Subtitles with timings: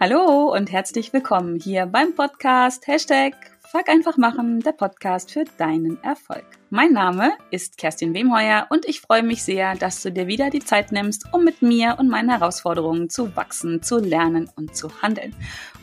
[0.00, 3.34] Hallo und herzlich willkommen hier beim Podcast Hashtag
[3.68, 6.44] Fuck einfach machen, der Podcast für deinen Erfolg.
[6.70, 10.60] Mein Name ist Kerstin Wemheuer und ich freue mich sehr, dass du dir wieder die
[10.60, 15.34] Zeit nimmst, um mit mir und meinen Herausforderungen zu wachsen, zu lernen und zu handeln.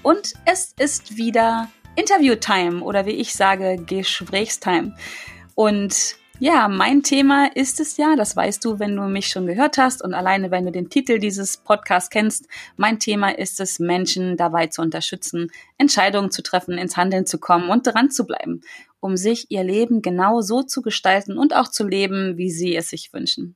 [0.02, 4.95] Und es ist wieder Interview-Time oder wie ich sage, Gesprächstime.
[5.55, 9.78] Und ja, mein Thema ist es ja, das weißt du, wenn du mich schon gehört
[9.78, 12.48] hast und alleine, wenn du den Titel dieses Podcasts kennst.
[12.76, 17.70] Mein Thema ist es, Menschen dabei zu unterstützen, Entscheidungen zu treffen, ins Handeln zu kommen
[17.70, 18.62] und dran zu bleiben,
[19.00, 22.90] um sich ihr Leben genau so zu gestalten und auch zu leben, wie sie es
[22.90, 23.56] sich wünschen.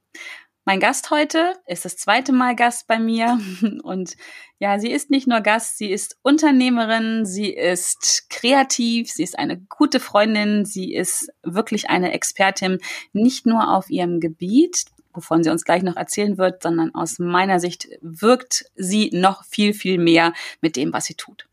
[0.65, 3.39] Mein Gast heute ist das zweite Mal Gast bei mir
[3.83, 4.15] und
[4.59, 9.57] ja, sie ist nicht nur Gast, sie ist Unternehmerin, sie ist kreativ, sie ist eine
[9.57, 12.77] gute Freundin, sie ist wirklich eine Expertin,
[13.13, 17.59] nicht nur auf ihrem Gebiet, wovon sie uns gleich noch erzählen wird, sondern aus meiner
[17.59, 21.47] Sicht wirkt sie noch viel, viel mehr mit dem, was sie tut.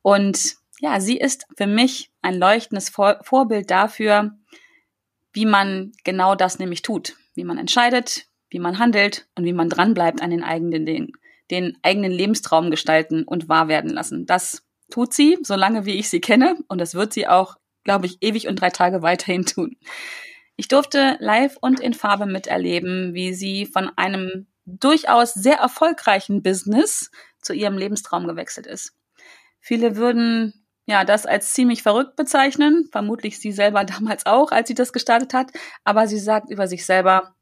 [0.00, 4.36] Und ja, sie ist für mich ein leuchtendes Vor Vorbild dafür,
[5.32, 9.68] wie man genau das nämlich tut, wie man entscheidet, wie man handelt und wie man
[9.68, 11.12] dranbleibt an den eigenen Dingen,
[11.50, 14.26] den eigenen Lebenstraum gestalten und wahr werden lassen.
[14.26, 18.18] Das tut sie, solange wie ich sie kenne, und das wird sie auch, glaube ich,
[18.20, 19.76] ewig und drei Tage weiterhin tun.
[20.56, 27.10] Ich durfte live und in Farbe miterleben, wie sie von einem durchaus sehr erfolgreichen Business
[27.40, 28.94] zu ihrem Lebenstraum gewechselt ist.
[29.60, 34.74] Viele würden ja das als ziemlich verrückt bezeichnen, vermutlich sie selber damals auch, als sie
[34.74, 35.52] das gestartet hat,
[35.84, 37.34] aber sie sagt über sich selber,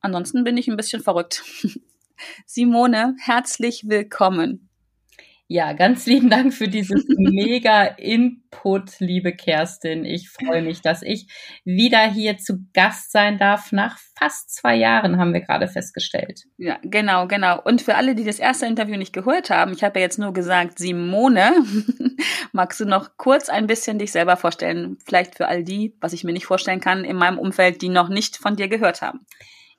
[0.00, 1.44] Ansonsten bin ich ein bisschen verrückt.
[2.46, 4.68] Simone, herzlich willkommen.
[5.50, 10.04] Ja, ganz lieben Dank für dieses mega Input, liebe Kerstin.
[10.04, 11.26] Ich freue mich, dass ich
[11.64, 13.72] wieder hier zu Gast sein darf.
[13.72, 16.42] Nach fast zwei Jahren haben wir gerade festgestellt.
[16.58, 17.62] Ja, genau, genau.
[17.62, 20.34] Und für alle, die das erste Interview nicht gehört haben, ich habe ja jetzt nur
[20.34, 21.54] gesagt, Simone,
[22.52, 24.98] magst du noch kurz ein bisschen dich selber vorstellen?
[25.06, 28.10] Vielleicht für all die, was ich mir nicht vorstellen kann, in meinem Umfeld, die noch
[28.10, 29.24] nicht von dir gehört haben.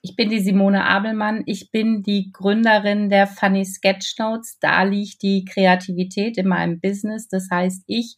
[0.02, 1.42] Ich bin die Simone Abelmann.
[1.44, 4.58] Ich bin die Gründerin der Funny Sketchnotes.
[4.58, 7.28] Da liegt die Kreativität in meinem Business.
[7.28, 8.16] Das heißt, ich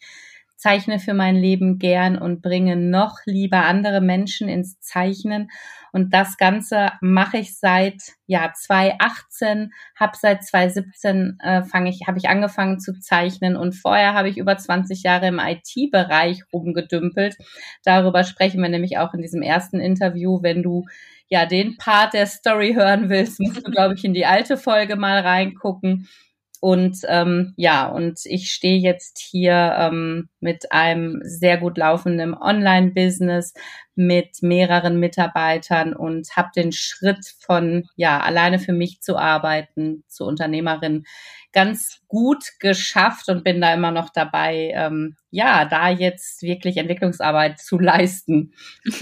[0.63, 5.49] zeichne für mein Leben gern und bringe noch lieber andere Menschen ins Zeichnen.
[5.91, 12.19] Und das Ganze mache ich seit ja 2018, habe seit 2017 äh, fange ich, habe
[12.19, 17.37] ich angefangen zu zeichnen und vorher habe ich über 20 Jahre im IT-Bereich rumgedümpelt.
[17.83, 20.85] Darüber sprechen wir nämlich auch in diesem ersten Interview, wenn du
[21.33, 24.97] ja den Part der Story hören willst, musst du, glaube ich, in die alte Folge
[24.97, 26.07] mal reingucken.
[26.61, 33.55] Und ähm, ja, und ich stehe jetzt hier ähm, mit einem sehr gut laufenden Online-Business
[33.95, 40.25] mit mehreren Mitarbeitern und habe den Schritt von ja alleine für mich zu arbeiten zu
[40.25, 41.05] Unternehmerin
[41.53, 47.59] ganz gut geschafft und bin da immer noch dabei, ähm, ja, da jetzt wirklich Entwicklungsarbeit
[47.59, 48.55] zu leisten.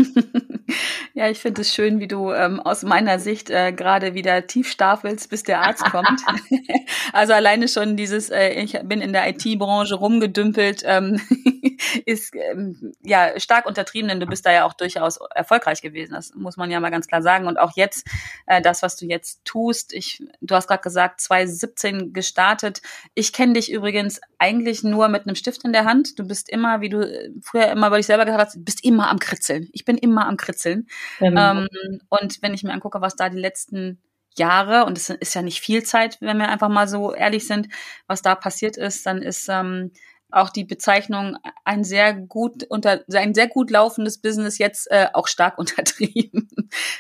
[1.15, 4.71] Ja, ich finde es schön, wie du ähm, aus meiner Sicht äh, gerade wieder tief
[4.71, 6.21] stapelst, bis der Arzt kommt.
[7.13, 11.21] also alleine schon dieses, äh, ich bin in der IT-Branche rumgedümpelt, ähm,
[12.07, 16.15] ist ähm, ja stark untertrieben, denn du bist da ja auch durchaus erfolgreich gewesen.
[16.15, 17.49] Das muss man ja mal ganz klar sagen.
[17.49, 18.07] Und auch jetzt,
[18.47, 22.83] äh, das, was du jetzt tust, ich, du hast gerade gesagt, 2017 gestartet.
[23.15, 26.19] Ich kenne dich übrigens eigentlich nur mit einem Stift in der Hand.
[26.19, 29.11] Du bist immer, wie du äh, früher immer über dich selber gesagt hast, bist immer
[29.11, 29.69] am Kritzeln.
[29.73, 30.87] Ich bin immer am Kritzeln.
[31.19, 31.53] Genau.
[31.53, 31.69] Ähm,
[32.09, 34.01] und wenn ich mir angucke, was da die letzten
[34.37, 37.69] Jahre, und es ist ja nicht viel Zeit, wenn wir einfach mal so ehrlich sind,
[38.07, 39.93] was da passiert ist, dann ist ähm,
[40.33, 45.27] auch die Bezeichnung ein sehr gut unter ein sehr gut laufendes Business jetzt äh, auch
[45.27, 46.49] stark untertrieben.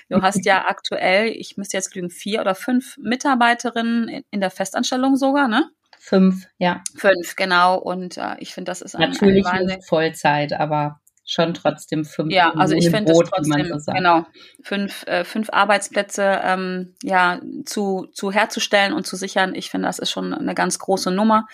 [0.08, 5.16] Du hast ja aktuell, ich müsste jetzt lügen, vier oder fünf Mitarbeiterinnen in der Festanstellung
[5.16, 5.70] sogar, ne?
[5.98, 6.82] Fünf, ja.
[6.96, 7.78] Fünf, genau.
[7.78, 12.32] Und äh, ich finde, das ist ein, natürlich ein nicht Vollzeit, aber schon trotzdem fünf.
[12.32, 14.26] Ja, also ich finde es trotzdem genau
[14.62, 19.54] fünf äh, fünf Arbeitsplätze ähm, ja zu zu herzustellen und zu sichern.
[19.54, 21.46] Ich finde, das ist schon eine ganz große Nummer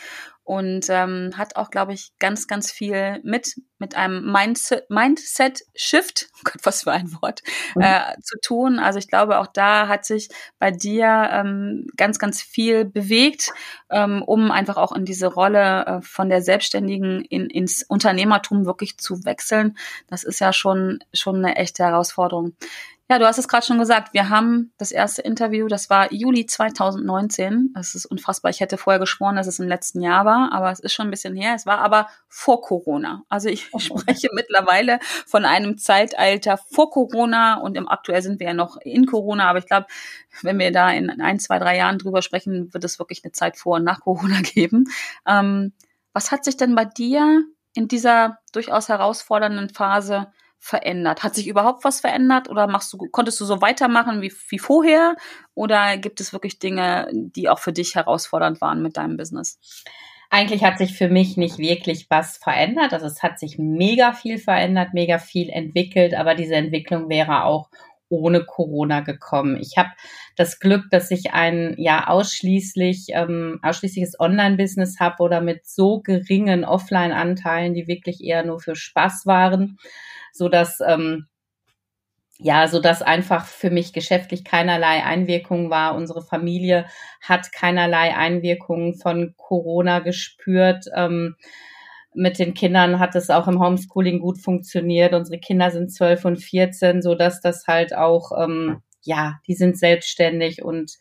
[0.47, 6.29] und ähm, hat auch, glaube ich, ganz, ganz viel mit mit einem Mindset, Mindset Shift,
[6.37, 7.43] oh Gott, was für ein Wort,
[7.75, 7.83] mhm.
[7.83, 8.79] äh, zu tun.
[8.79, 10.29] Also ich glaube, auch da hat sich
[10.59, 13.53] bei dir ähm, ganz, ganz viel bewegt,
[13.91, 18.99] ähm, um einfach auch in diese Rolle äh, von der Selbstständigen in, ins Unternehmertum wirklich
[18.99, 19.77] zu wechseln.
[20.09, 22.55] Das ist ja schon schon eine echte Herausforderung.
[23.09, 24.15] Ja, du hast es gerade schon gesagt.
[24.15, 27.71] Wir haben das erste Interview, das war Juli 2019.
[27.73, 28.51] Das ist unfassbar.
[28.51, 31.13] Ich hätte vorher geschworen, dass es im letzten Jahr war, aber es ist schon ein
[31.13, 31.55] bisschen her.
[31.55, 33.23] Es war aber vor Corona.
[33.29, 33.79] Also ich oh.
[33.79, 39.07] spreche mittlerweile von einem Zeitalter vor Corona und im aktuell sind wir ja noch in
[39.07, 39.49] Corona.
[39.49, 39.87] Aber ich glaube,
[40.43, 43.57] wenn wir da in ein, zwei, drei Jahren drüber sprechen, wird es wirklich eine Zeit
[43.57, 44.91] vor und nach Corona geben.
[45.29, 45.75] Ähm,
[46.13, 50.27] was hat sich denn bei dir in dieser durchaus herausfordernden Phase
[50.59, 51.23] verändert?
[51.23, 55.17] Hat sich überhaupt was verändert oder machst du, konntest du so weitermachen wie, wie vorher?
[55.55, 59.59] Oder gibt es wirklich Dinge, die auch für dich herausfordernd waren mit deinem Business?
[60.29, 62.93] Eigentlich hat sich für mich nicht wirklich was verändert.
[62.93, 67.71] Also es hat sich mega viel verändert, mega viel entwickelt, aber diese Entwicklung wäre auch
[68.09, 69.57] ohne Corona gekommen.
[69.57, 69.91] Ich habe
[70.37, 76.65] das Glück, dass ich ein ja ausschließlich ähm, ausschließliches Online-Business habe oder mit so geringen
[76.65, 79.79] Offline-Anteilen, die wirklich eher nur für Spaß waren
[80.37, 81.27] so dass ähm,
[82.39, 85.95] ja, so dass einfach für mich geschäftlich keinerlei Einwirkung war.
[85.95, 86.87] Unsere Familie
[87.23, 90.85] hat keinerlei Einwirkungen von Corona gespürt.
[90.95, 91.37] Ähm,
[92.17, 95.13] mit den Kindern hat es auch im Homeschooling gut funktioniert.
[95.13, 99.79] Unsere Kinder sind zwölf und vierzehn, so dass das halt auch, ähm, ja, die sind
[99.79, 100.97] selbstständig und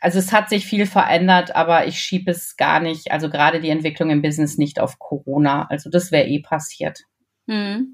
[0.00, 3.70] also es hat sich viel verändert, aber ich schiebe es gar nicht, also gerade die
[3.70, 5.66] Entwicklung im Business nicht auf Corona.
[5.70, 7.00] Also das wäre eh passiert.
[7.46, 7.92] Mhm.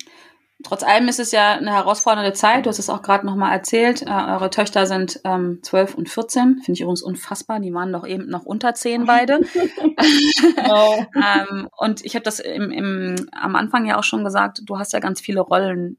[0.64, 2.66] Trotz allem ist es ja eine herausfordernde Zeit.
[2.66, 4.02] Du hast es auch gerade nochmal erzählt.
[4.02, 6.62] Äh, eure Töchter sind ähm, 12 und 14.
[6.64, 7.60] Finde ich übrigens unfassbar.
[7.60, 9.40] Die waren doch eben noch unter 10 beide.
[10.68, 11.04] oh.
[11.14, 14.92] ähm, und ich habe das im, im, am Anfang ja auch schon gesagt, du hast
[14.92, 15.96] ja ganz viele Rollen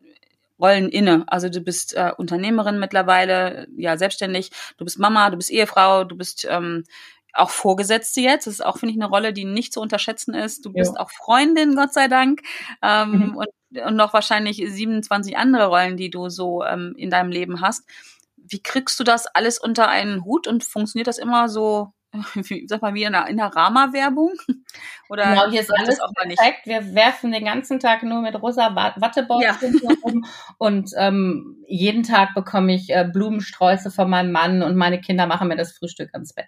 [0.60, 1.24] Rollen inne.
[1.28, 6.18] Also du bist äh, Unternehmerin mittlerweile, ja selbstständig, du bist Mama, du bist Ehefrau, du
[6.18, 6.84] bist ähm,
[7.34, 8.48] auch Vorgesetzte jetzt.
[8.48, 10.66] Das ist auch, finde ich, eine Rolle, die nicht zu unterschätzen ist.
[10.66, 11.02] Du bist ja.
[11.02, 12.42] auch Freundin, Gott sei Dank.
[12.82, 13.38] Ähm, mhm.
[13.38, 13.48] und,
[13.86, 17.84] und noch wahrscheinlich 27 andere Rollen, die du so ähm, in deinem Leben hast.
[18.36, 21.94] Wie kriegst du das alles unter einen Hut und funktioniert das immer so
[22.34, 24.34] wie, sag mal, wie in der, Rama-Werbung?
[25.10, 26.66] Oder genau, hier ist alles auch perfekt.
[26.66, 29.90] Wir werfen den ganzen Tag nur mit rosa Wattebäuschen ja.
[30.04, 30.26] rum
[30.58, 35.48] und ähm, jeden Tag bekomme ich äh, Blumensträuße von meinem Mann und meine Kinder machen
[35.48, 36.48] mir das Frühstück ans Bett.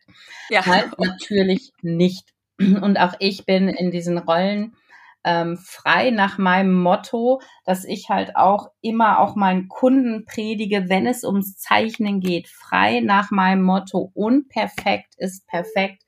[0.49, 0.65] Ja.
[0.65, 2.29] Halt natürlich nicht.
[2.59, 4.75] Und auch ich bin in diesen Rollen
[5.23, 11.05] ähm, frei nach meinem Motto, dass ich halt auch immer auch meinen Kunden predige, wenn
[11.05, 16.03] es ums Zeichnen geht, frei nach meinem Motto, unperfekt ist perfekt,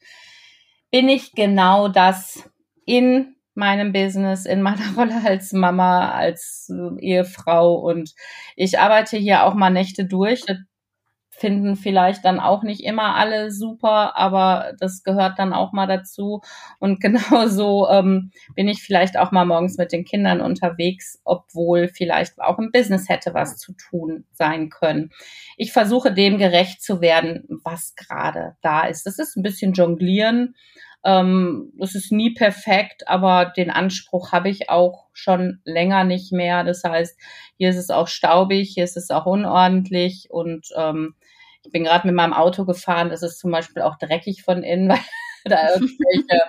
[0.92, 2.50] bin ich genau das
[2.86, 8.14] in meinem Business, in meiner Rolle als Mama, als Ehefrau und
[8.56, 10.44] ich arbeite hier auch mal Nächte durch.
[10.46, 10.58] Das
[11.36, 16.42] finden vielleicht dann auch nicht immer alle super, aber das gehört dann auch mal dazu.
[16.80, 22.40] Und genauso ähm, bin ich vielleicht auch mal morgens mit den Kindern unterwegs, obwohl vielleicht
[22.40, 25.10] auch im Business hätte was zu tun sein können.
[25.58, 29.06] Ich versuche dem gerecht zu werden, was gerade da ist.
[29.06, 30.56] Das ist ein bisschen jonglieren.
[31.06, 36.64] Ähm, ist nie perfekt, aber den Anspruch habe ich auch schon länger nicht mehr.
[36.64, 37.20] Das heißt,
[37.58, 41.16] hier ist es auch staubig, hier ist es auch unordentlich und ähm,
[41.64, 44.90] ich bin gerade mit meinem Auto gefahren, das ist zum Beispiel auch dreckig von innen,
[44.90, 45.00] weil
[45.46, 46.42] da irgendwelche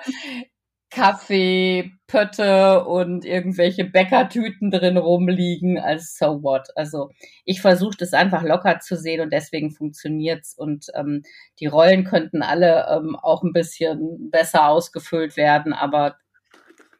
[0.94, 6.68] Kaffeepötte und irgendwelche Bäckertüten drin rumliegen, als so what.
[6.76, 7.10] Also
[7.44, 11.22] ich versuche das einfach locker zu sehen und deswegen funktioniert's und ähm,
[11.58, 16.16] die Rollen könnten alle ähm, auch ein bisschen besser ausgefüllt werden, aber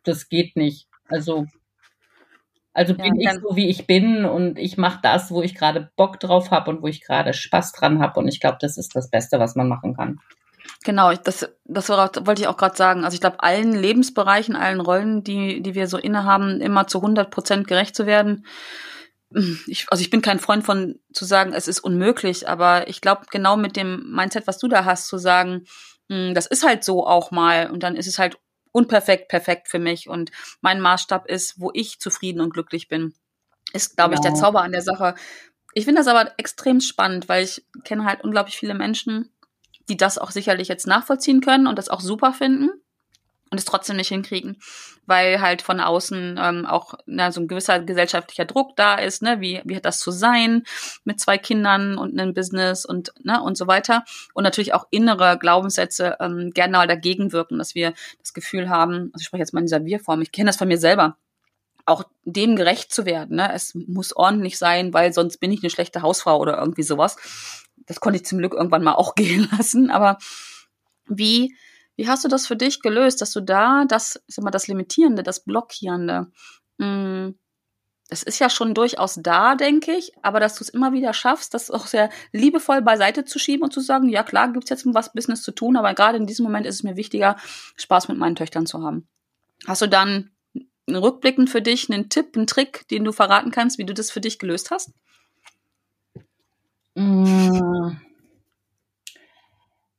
[0.03, 0.89] das geht nicht.
[1.09, 1.47] Also
[2.75, 5.91] also bin ja, ich so, wie ich bin und ich mache das, wo ich gerade
[5.97, 8.19] Bock drauf habe und wo ich gerade Spaß dran habe.
[8.19, 10.19] Und ich glaube, das ist das Beste, was man machen kann.
[10.83, 13.05] Genau, das, das wollte ich auch gerade sagen.
[13.05, 17.31] Also ich glaube, allen Lebensbereichen, allen Rollen, die, die wir so innehaben, immer zu 100
[17.31, 18.45] Prozent gerecht zu werden.
[19.67, 23.23] Ich, also ich bin kein Freund von zu sagen, es ist unmöglich, aber ich glaube,
[23.31, 25.65] genau mit dem Mindset, was du da hast, zu sagen,
[26.09, 28.39] hm, das ist halt so auch mal und dann ist es halt
[28.75, 30.09] unperfekt, perfekt für mich.
[30.09, 33.15] Und mein Maßstab ist, wo ich zufrieden und glücklich bin.
[33.73, 34.21] Ist, glaube genau.
[34.21, 34.43] ich, der genau.
[34.43, 35.15] Zauber an der Sache.
[35.75, 39.33] Ich finde das aber extrem spannend, weil ich kenne halt unglaublich viele Menschen,
[39.89, 42.71] die das auch sicherlich jetzt nachvollziehen können und das auch super finden
[43.55, 44.57] und es trotzdem nicht hinkriegen,
[45.07, 49.41] weil halt von außen ähm, auch na, so ein gewisser gesellschaftlicher Druck da ist, ne,
[49.41, 50.65] wie, wie hat das zu sein
[51.05, 54.03] mit zwei Kindern und einem Business und, ne, und so weiter.
[54.35, 59.13] Und natürlich auch innere Glaubenssätze ähm, gerne mal dagegen wirken, dass wir das Gefühl haben,
[59.13, 61.17] also ich spreche jetzt mal in dieser Wir-Form, ich kenne das von mir selber,
[61.87, 63.37] auch dem gerecht zu werden.
[63.37, 63.53] Ne?
[63.53, 67.17] Es muss ordentlich sein, weil sonst bin ich eine schlechte Hausfrau oder irgendwie sowas.
[67.87, 69.91] Das konnte ich zum Glück irgendwann mal auch gehen lassen.
[69.91, 70.19] Aber
[71.07, 71.55] wie
[71.97, 74.67] wie hast du das für dich gelöst, dass du da das, ich sag mal, das
[74.67, 76.31] Limitierende, das Blockierende,
[76.79, 77.35] mh, mm,
[78.11, 81.55] das ist ja schon durchaus da, denke ich, aber dass du es immer wieder schaffst,
[81.55, 85.15] das auch sehr liebevoll beiseite zu schieben und zu sagen, ja klar, gibt's jetzt was
[85.15, 87.37] Business zu tun, aber gerade in diesem Moment ist es mir wichtiger,
[87.77, 89.09] Spaß mit meinen Töchtern zu haben.
[89.67, 90.31] Hast du dann
[90.89, 94.21] rückblickend für dich einen Tipp, einen Trick, den du verraten kannst, wie du das für
[94.21, 94.93] dich gelöst hast?
[96.95, 97.97] Mmh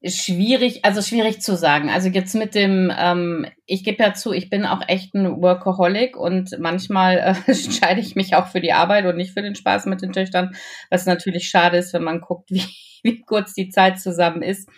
[0.07, 1.89] schwierig, also schwierig zu sagen.
[1.89, 6.15] Also jetzt mit dem, ähm, ich gebe ja zu, ich bin auch echt ein Workaholic
[6.17, 9.85] und manchmal äh, entscheide ich mich auch für die Arbeit und nicht für den Spaß
[9.88, 10.55] mit den Töchtern,
[10.89, 12.65] was natürlich schade ist, wenn man guckt, wie,
[13.03, 14.69] wie kurz die Zeit zusammen ist.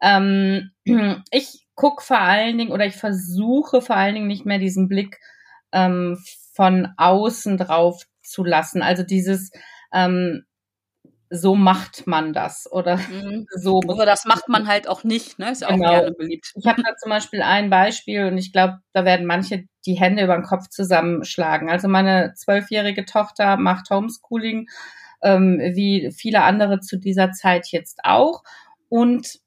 [0.00, 0.70] Ähm,
[1.30, 5.18] ich gucke vor allen Dingen oder ich versuche vor allen Dingen nicht mehr diesen Blick
[5.72, 6.18] ähm,
[6.52, 8.82] von außen drauf zu lassen.
[8.82, 9.50] Also dieses,
[9.92, 10.44] ähm,
[11.34, 13.46] so macht man das oder mhm.
[13.56, 13.80] so.
[13.88, 15.50] Aber das macht man halt auch nicht, ne?
[15.50, 15.88] Ist ja genau.
[15.88, 16.52] auch gerne beliebt.
[16.54, 20.24] Ich habe da zum Beispiel ein Beispiel und ich glaube, da werden manche die Hände
[20.24, 21.68] über den Kopf zusammenschlagen.
[21.68, 24.68] Also meine zwölfjährige Tochter macht Homeschooling,
[25.22, 28.42] ähm, wie viele andere zu dieser Zeit jetzt auch.
[28.88, 29.40] Und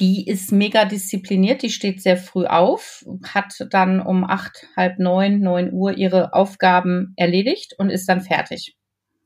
[0.00, 5.40] die ist mega diszipliniert, die steht sehr früh auf, hat dann um acht, halb neun,
[5.40, 8.74] neun Uhr ihre Aufgaben erledigt und ist dann fertig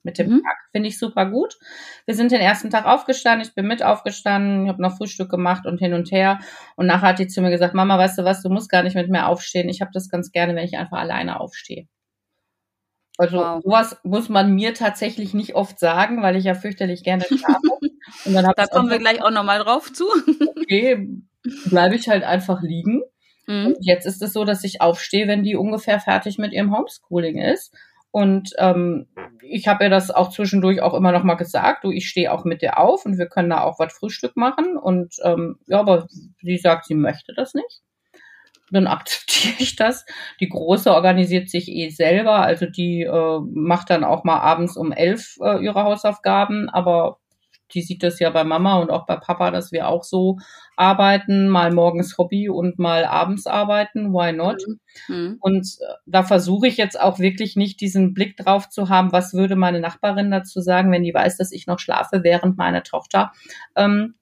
[0.03, 0.43] mit dem mhm.
[0.43, 0.57] Tag.
[0.73, 1.59] Finde ich super gut.
[2.07, 5.79] Wir sind den ersten Tag aufgestanden, ich bin mit aufgestanden, habe noch Frühstück gemacht und
[5.79, 6.39] hin und her.
[6.77, 8.97] Und nachher hat die zu mir gesagt, Mama, weißt du was, du musst gar nicht
[8.97, 9.69] mit mir aufstehen.
[9.69, 11.87] Ich habe das ganz gerne, wenn ich einfach alleine aufstehe.
[13.19, 13.63] Also wow.
[13.63, 17.61] sowas muss man mir tatsächlich nicht oft sagen, weil ich ja fürchterlich gerne schlafe.
[18.25, 20.05] Und dann da kommen wir gleich auch nochmal drauf zu.
[20.59, 21.07] okay,
[21.69, 23.03] bleibe ich halt einfach liegen.
[23.47, 23.77] Mhm.
[23.81, 27.75] jetzt ist es so, dass ich aufstehe, wenn die ungefähr fertig mit ihrem Homeschooling ist.
[28.13, 29.07] Und ähm,
[29.43, 32.45] ich habe ihr das auch zwischendurch auch immer noch mal gesagt, du, ich stehe auch
[32.45, 34.77] mit dir auf und wir können da auch was Frühstück machen.
[34.77, 36.07] Und ähm, ja, aber
[36.43, 37.83] sie sagt, sie möchte das nicht.
[38.73, 40.07] Dann akzeptiere ich das.
[40.41, 44.93] Die Große organisiert sich eh selber, also die äh, macht dann auch mal abends um
[44.93, 47.19] elf äh, ihre Hausaufgaben, aber
[47.75, 50.39] die sieht das ja bei Mama und auch bei Papa, dass wir auch so
[50.81, 54.65] arbeiten, mal morgens Hobby und mal abends arbeiten, why not?
[54.67, 55.15] Mhm.
[55.15, 55.37] mhm.
[55.41, 59.35] Und äh, da versuche ich jetzt auch wirklich nicht diesen Blick drauf zu haben, was
[59.35, 63.33] würde meine Nachbarin dazu sagen, wenn die weiß, dass ich noch schlafe, während meine Tochter
[63.77, 64.15] ähm,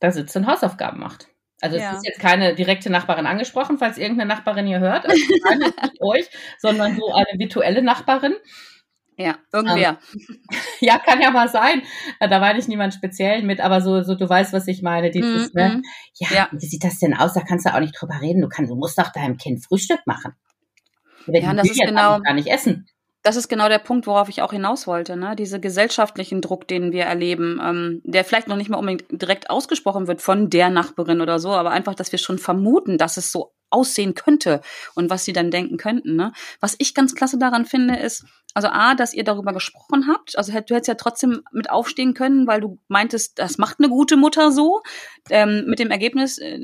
[0.00, 1.28] da sitzt und Hausaufgaben macht.
[1.60, 1.90] Also ja.
[1.90, 5.66] es ist jetzt keine direkte Nachbarin angesprochen, falls irgendeine Nachbarin hier hört, also keine
[6.00, 8.36] euch, sondern so eine virtuelle Nachbarin.
[9.18, 9.98] Ja, irgendwer.
[10.14, 10.38] Ähm,
[10.80, 11.82] ja, kann ja mal sein.
[12.20, 15.10] Da war nicht niemand speziell mit, aber so, so du weißt, was ich meine.
[15.10, 15.68] Dieses, mm, ne?
[15.68, 15.82] Mm.
[16.14, 17.34] Ja, ja, wie sieht das denn aus?
[17.34, 18.40] Da kannst du auch nicht drüber reden.
[18.40, 20.34] Du kannst, du musst doch deinem Kind Frühstück machen.
[21.26, 22.86] Wenn ja, das ist genau, gar nicht essen.
[23.22, 25.16] Das ist genau der Punkt, worauf ich auch hinaus wollte.
[25.16, 25.34] Ne?
[25.34, 30.06] Diese gesellschaftlichen Druck, den wir erleben, ähm, der vielleicht noch nicht mal unbedingt direkt ausgesprochen
[30.06, 33.52] wird von der Nachbarin oder so, aber einfach, dass wir schon vermuten, dass es so
[33.70, 34.60] aussehen könnte
[34.94, 36.16] und was sie dann denken könnten.
[36.16, 36.32] Ne?
[36.60, 40.36] Was ich ganz klasse daran finde, ist, also A, dass ihr darüber gesprochen habt.
[40.36, 44.16] Also du hättest ja trotzdem mit aufstehen können, weil du meintest, das macht eine gute
[44.16, 44.82] Mutter so.
[45.30, 46.58] Ähm, mit dem Ergebnis, äh,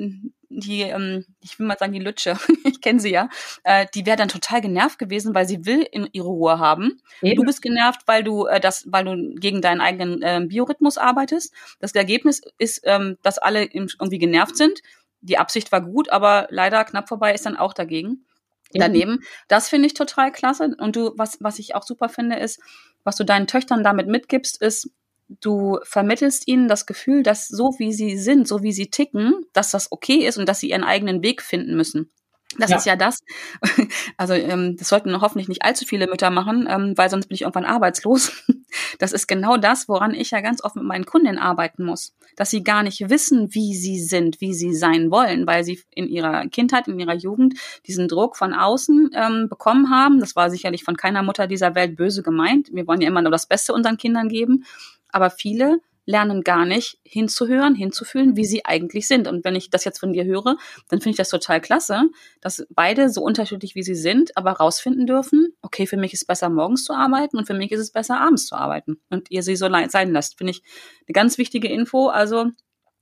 [0.48, 3.28] die, ähm, ich will mal sagen, die Lütsche, ich kenne sie ja,
[3.64, 7.00] äh, die wäre dann total genervt gewesen, weil sie will in ihre Ruhe haben.
[7.22, 7.36] Eben.
[7.36, 11.52] Du bist genervt, weil du äh, das, weil du gegen deinen eigenen äh, Biorhythmus arbeitest.
[11.80, 14.80] Das Ergebnis ist, ähm, dass alle irgendwie genervt sind
[15.24, 18.24] die Absicht war gut, aber leider knapp vorbei ist dann auch dagegen.
[18.72, 19.20] Daneben.
[19.46, 20.74] Das finde ich total klasse.
[20.78, 22.60] Und du, was, was ich auch super finde, ist,
[23.04, 24.90] was du deinen Töchtern damit mitgibst, ist,
[25.28, 29.70] du vermittelst ihnen das Gefühl, dass so wie sie sind, so wie sie ticken, dass
[29.70, 32.10] das okay ist und dass sie ihren eigenen Weg finden müssen.
[32.58, 32.76] Das ja.
[32.76, 33.20] ist ja das.
[34.16, 37.42] Also ähm, das sollten hoffentlich nicht allzu viele Mütter machen, ähm, weil sonst bin ich
[37.42, 38.32] irgendwann arbeitslos.
[38.98, 42.12] Das ist genau das, woran ich ja ganz oft mit meinen Kundinnen arbeiten muss.
[42.34, 46.08] Dass sie gar nicht wissen, wie sie sind, wie sie sein wollen, weil sie in
[46.08, 47.54] ihrer Kindheit, in ihrer Jugend
[47.86, 50.18] diesen Druck von außen ähm, bekommen haben.
[50.18, 52.70] Das war sicherlich von keiner Mutter dieser Welt böse gemeint.
[52.72, 54.64] Wir wollen ja immer nur das Beste unseren Kindern geben.
[55.08, 59.28] Aber viele lernen gar nicht hinzuhören, hinzufühlen, wie sie eigentlich sind.
[59.28, 60.56] Und wenn ich das jetzt von dir höre,
[60.88, 62.02] dann finde ich das total klasse,
[62.40, 66.26] dass beide so unterschiedlich wie sie sind, aber rausfinden dürfen, okay, für mich ist es
[66.26, 69.00] besser, morgens zu arbeiten und für mich ist es besser, abends zu arbeiten.
[69.10, 70.62] Und ihr sie so sein lasst, finde ich
[71.06, 72.08] eine ganz wichtige Info.
[72.08, 72.50] Also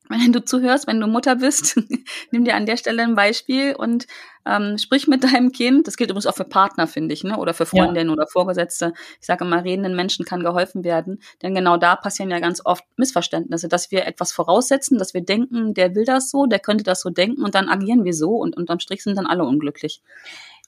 [0.09, 1.81] wenn du zuhörst, wenn du Mutter bist,
[2.31, 4.07] nimm dir an der Stelle ein Beispiel und
[4.45, 5.87] ähm, sprich mit deinem Kind.
[5.87, 7.37] Das gilt übrigens auch für Partner, finde ich, ne?
[7.39, 8.13] oder für Freundinnen ja.
[8.13, 8.93] oder Vorgesetzte.
[9.21, 12.85] Ich sage immer, redenden Menschen kann geholfen werden, denn genau da passieren ja ganz oft
[12.97, 17.01] Missverständnisse, dass wir etwas voraussetzen, dass wir denken, der will das so, der könnte das
[17.01, 20.03] so denken und dann agieren wir so und unterm Strich sind dann alle unglücklich.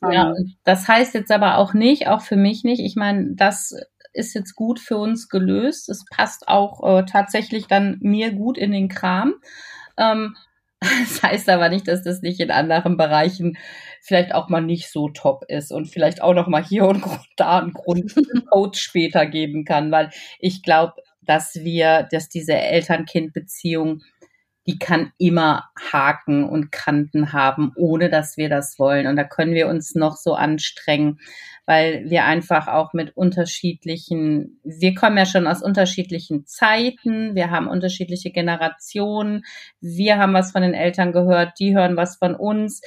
[0.03, 0.55] Ja, ähm.
[0.65, 2.81] das heißt jetzt aber auch nicht, auch für mich nicht.
[2.81, 3.75] Ich meine, das
[4.15, 5.89] ist jetzt gut für uns gelöst.
[5.89, 9.35] Es passt auch äh, tatsächlich dann mir gut in den Kram.
[9.99, 10.37] Ähm,
[10.81, 13.59] das heißt aber nicht, dass das nicht in anderen Bereichen
[14.01, 17.05] vielleicht auch mal nicht so top ist und vielleicht auch noch mal hier und
[17.37, 18.15] da einen Grund
[18.51, 24.03] Coach später geben kann, weil ich glaube, dass wir, dass diese Eltern-Kind-Beziehung
[24.67, 29.07] die kann immer Haken und Kanten haben, ohne dass wir das wollen.
[29.07, 31.21] Und da können wir uns noch so anstrengen,
[31.67, 37.69] weil wir einfach auch mit unterschiedlichen, wir kommen ja schon aus unterschiedlichen Zeiten, wir haben
[37.69, 39.45] unterschiedliche Generationen,
[39.81, 42.81] wir haben was von den Eltern gehört, die hören was von uns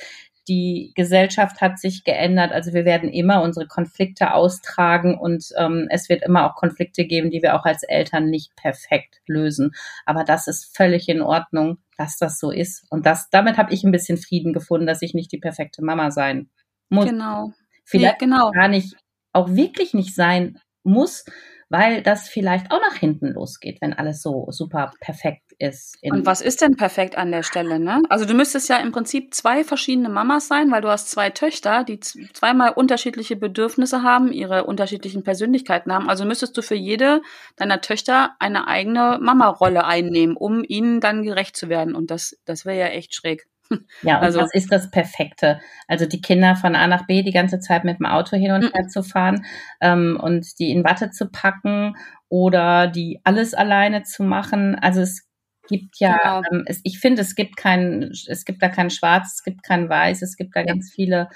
[0.47, 2.51] die Gesellschaft hat sich geändert.
[2.51, 7.29] Also wir werden immer unsere Konflikte austragen und ähm, es wird immer auch Konflikte geben,
[7.29, 9.71] die wir auch als Eltern nicht perfekt lösen.
[10.05, 12.85] Aber das ist völlig in Ordnung, dass das so ist.
[12.89, 16.11] Und das, damit habe ich ein bisschen Frieden gefunden, dass ich nicht die perfekte Mama
[16.11, 16.49] sein
[16.89, 17.09] muss.
[17.09, 17.51] Genau.
[17.87, 18.51] Vielleicht ja, genau.
[18.51, 18.95] gar nicht,
[19.33, 21.23] auch wirklich nicht sein muss,
[21.69, 25.97] weil das vielleicht auch nach hinten losgeht, wenn alles so super perfekt ist.
[26.03, 27.79] Und was ist denn perfekt an der Stelle?
[27.79, 28.01] Ne?
[28.09, 31.83] Also du müsstest ja im Prinzip zwei verschiedene Mamas sein, weil du hast zwei Töchter,
[31.83, 36.09] die zweimal unterschiedliche Bedürfnisse haben, ihre unterschiedlichen Persönlichkeiten haben.
[36.09, 37.21] Also müsstest du für jede
[37.57, 41.95] deiner Töchter eine eigene Mama-Rolle einnehmen, um ihnen dann gerecht zu werden.
[41.95, 43.47] Und das, das wäre ja echt schräg.
[44.01, 45.59] Ja, und also, das ist das Perfekte.
[45.87, 48.73] Also die Kinder von A nach B die ganze Zeit mit dem Auto hin und
[48.73, 49.45] her zu fahren
[49.81, 51.95] ähm, und die in Watte zu packen
[52.29, 54.75] oder die alles alleine zu machen.
[54.75, 55.27] Also es
[55.67, 56.41] gibt ja, genau.
[56.51, 59.89] ähm, es, ich finde, es gibt kein, es gibt da kein Schwarz, es gibt kein
[59.89, 60.67] Weiß, es gibt da ja.
[60.67, 61.29] ganz viele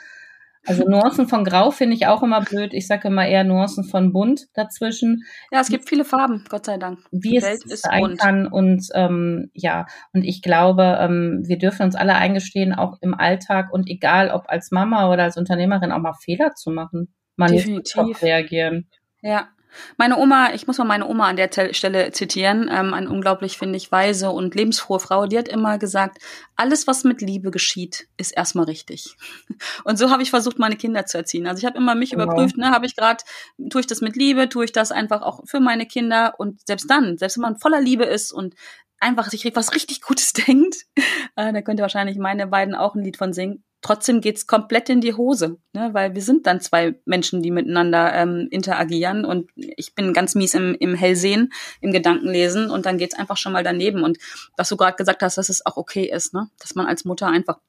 [0.65, 2.73] also Nuancen von Grau finde ich auch immer blöd.
[2.73, 5.23] Ich sage immer eher Nuancen von Bunt dazwischen.
[5.51, 6.99] Ja, es gibt viele Farben, Gott sei Dank.
[7.11, 8.19] Wie es Welt ist sein bunt.
[8.19, 13.13] kann und ähm, ja, und ich glaube, ähm, wir dürfen uns alle eingestehen, auch im
[13.13, 17.13] Alltag und egal ob als Mama oder als Unternehmerin auch mal Fehler zu machen.
[17.35, 18.21] Man Definitiv.
[18.21, 18.87] reagieren.
[19.21, 19.47] Ja,
[19.97, 23.77] meine Oma, ich muss mal meine Oma an der Stelle zitieren, ähm, eine unglaublich, finde
[23.77, 26.17] ich, weise und lebensfrohe Frau, die hat immer gesagt,
[26.55, 29.15] alles, was mit Liebe geschieht, ist erstmal richtig.
[29.83, 31.47] Und so habe ich versucht, meine Kinder zu erziehen.
[31.47, 32.25] Also ich habe immer mich genau.
[32.25, 33.23] überprüft, ne, habe ich gerade,
[33.69, 36.89] tue ich das mit Liebe, tue ich das einfach auch für meine Kinder und selbst
[36.89, 38.55] dann, selbst wenn man voller Liebe ist und
[38.99, 40.75] einfach sich was richtig Gutes denkt,
[41.35, 45.01] äh, da könnte wahrscheinlich meine beiden auch ein Lied von singen, trotzdem geht's komplett in
[45.01, 45.89] die Hose, ne?
[45.93, 50.53] weil wir sind dann zwei Menschen, die miteinander ähm, interagieren und ich bin ganz mies
[50.53, 54.17] im, im Hellsehen, im Gedankenlesen und dann geht's einfach schon mal daneben und
[54.57, 56.49] was du gerade gesagt hast, dass es auch okay ist, ne?
[56.59, 57.59] dass man als Mutter einfach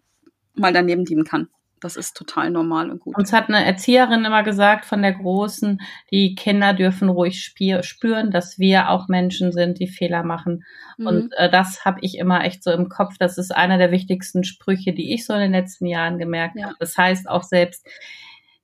[0.54, 1.48] mal daneben lieben kann.
[1.82, 3.18] Das ist total normal und gut.
[3.18, 5.80] Uns hat eine Erzieherin immer gesagt von der Großen,
[6.12, 10.64] die Kinder dürfen ruhig spüren, dass wir auch Menschen sind, die Fehler machen.
[10.96, 11.06] Mhm.
[11.06, 13.18] Und äh, das habe ich immer echt so im Kopf.
[13.18, 16.66] Das ist einer der wichtigsten Sprüche, die ich so in den letzten Jahren gemerkt ja.
[16.66, 16.76] habe.
[16.78, 17.84] Das heißt auch selbst,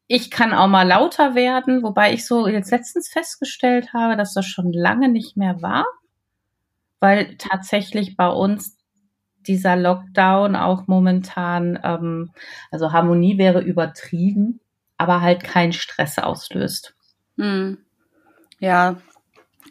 [0.06, 4.46] ich kann auch mal lauter werden, wobei ich so jetzt letztens festgestellt habe, dass das
[4.46, 5.84] schon lange nicht mehr war,
[7.00, 8.77] weil tatsächlich bei uns
[9.48, 12.30] dieser Lockdown auch momentan, ähm,
[12.70, 14.60] also Harmonie wäre übertrieben,
[14.96, 16.94] aber halt keinen Stress auslöst.
[17.36, 17.78] Hm.
[18.60, 18.96] Ja,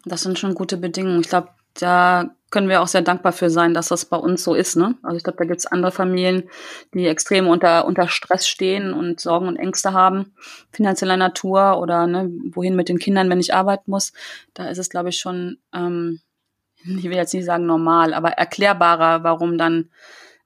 [0.05, 1.21] das sind schon gute Bedingungen.
[1.21, 4.55] Ich glaube, da können wir auch sehr dankbar für sein, dass das bei uns so
[4.55, 4.77] ist.
[4.77, 4.95] Ne?
[5.03, 6.49] Also ich glaube, da gibt es andere Familien,
[6.93, 10.33] die extrem unter, unter Stress stehen und Sorgen und Ängste haben,
[10.71, 14.13] finanzieller Natur oder ne, wohin mit den Kindern, wenn ich arbeiten muss.
[14.53, 16.21] Da ist es, glaube ich, schon ähm,
[16.87, 19.89] ich will jetzt nicht sagen normal, aber erklärbarer, warum dann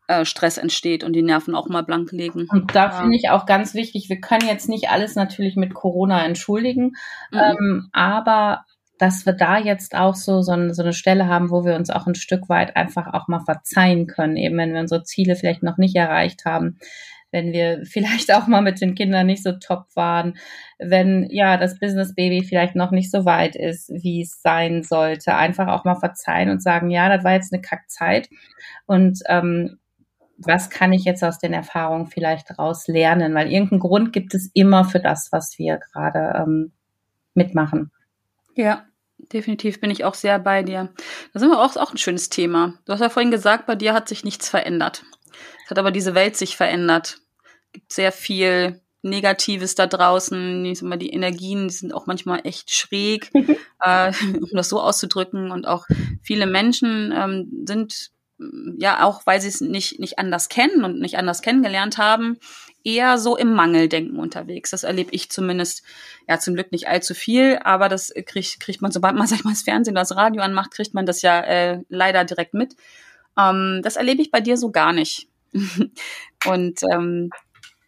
[0.07, 2.47] äh, Stress entsteht und die Nerven auch mal blank legen.
[2.49, 2.91] Und da ja.
[2.91, 6.93] finde ich auch ganz wichtig, wir können jetzt nicht alles natürlich mit Corona entschuldigen,
[7.31, 7.39] mhm.
[7.39, 8.65] ähm, aber
[8.97, 11.89] dass wir da jetzt auch so, so, eine, so eine Stelle haben, wo wir uns
[11.89, 15.63] auch ein Stück weit einfach auch mal verzeihen können, eben wenn wir unsere Ziele vielleicht
[15.63, 16.77] noch nicht erreicht haben,
[17.31, 20.37] wenn wir vielleicht auch mal mit den Kindern nicht so top waren,
[20.79, 25.35] wenn ja das Business Baby vielleicht noch nicht so weit ist, wie es sein sollte,
[25.35, 28.29] einfach auch mal verzeihen und sagen, ja, das war jetzt eine Kackzeit
[28.85, 29.77] und ähm,
[30.43, 33.35] was kann ich jetzt aus den Erfahrungen vielleicht daraus lernen?
[33.35, 36.71] Weil irgendeinen Grund gibt es immer für das, was wir gerade ähm,
[37.33, 37.91] mitmachen.
[38.55, 38.85] Ja,
[39.17, 40.89] definitiv bin ich auch sehr bei dir.
[41.33, 42.73] Da sind wir auch, auch ein schönes Thema.
[42.85, 45.03] Du hast ja vorhin gesagt, bei dir hat sich nichts verändert.
[45.63, 47.20] Es hat aber diese Welt sich verändert
[47.71, 50.63] gibt sehr viel Negatives da draußen.
[50.65, 53.31] Ich sag mal, die Energien die sind auch manchmal echt schräg,
[53.81, 55.51] äh, um das so auszudrücken.
[55.51, 55.85] Und auch
[56.21, 58.11] viele Menschen ähm, sind
[58.77, 62.37] ja auch, weil sie es nicht nicht anders kennen und nicht anders kennengelernt haben,
[62.83, 64.71] eher so im Mangeldenken unterwegs.
[64.71, 65.83] Das erlebe ich zumindest,
[66.27, 69.43] ja zum Glück nicht allzu viel, aber das kriegt kriegt man, sobald man sag ich
[69.43, 72.75] mal das Fernsehen oder das Radio anmacht, kriegt man das ja äh, leider direkt mit.
[73.37, 75.27] Ähm, das erlebe ich bei dir so gar nicht.
[76.45, 77.29] und ähm,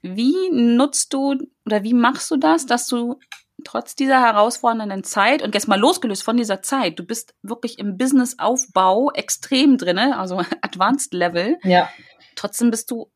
[0.03, 1.35] wie nutzt du
[1.65, 3.19] oder wie machst du das, dass du
[3.63, 7.97] trotz dieser herausfordernden Zeit und jetzt mal losgelöst von dieser Zeit, du bist wirklich im
[7.97, 11.57] Businessaufbau extrem drinne, also Advanced Level.
[11.63, 11.89] Ja.
[12.35, 13.09] Trotzdem bist du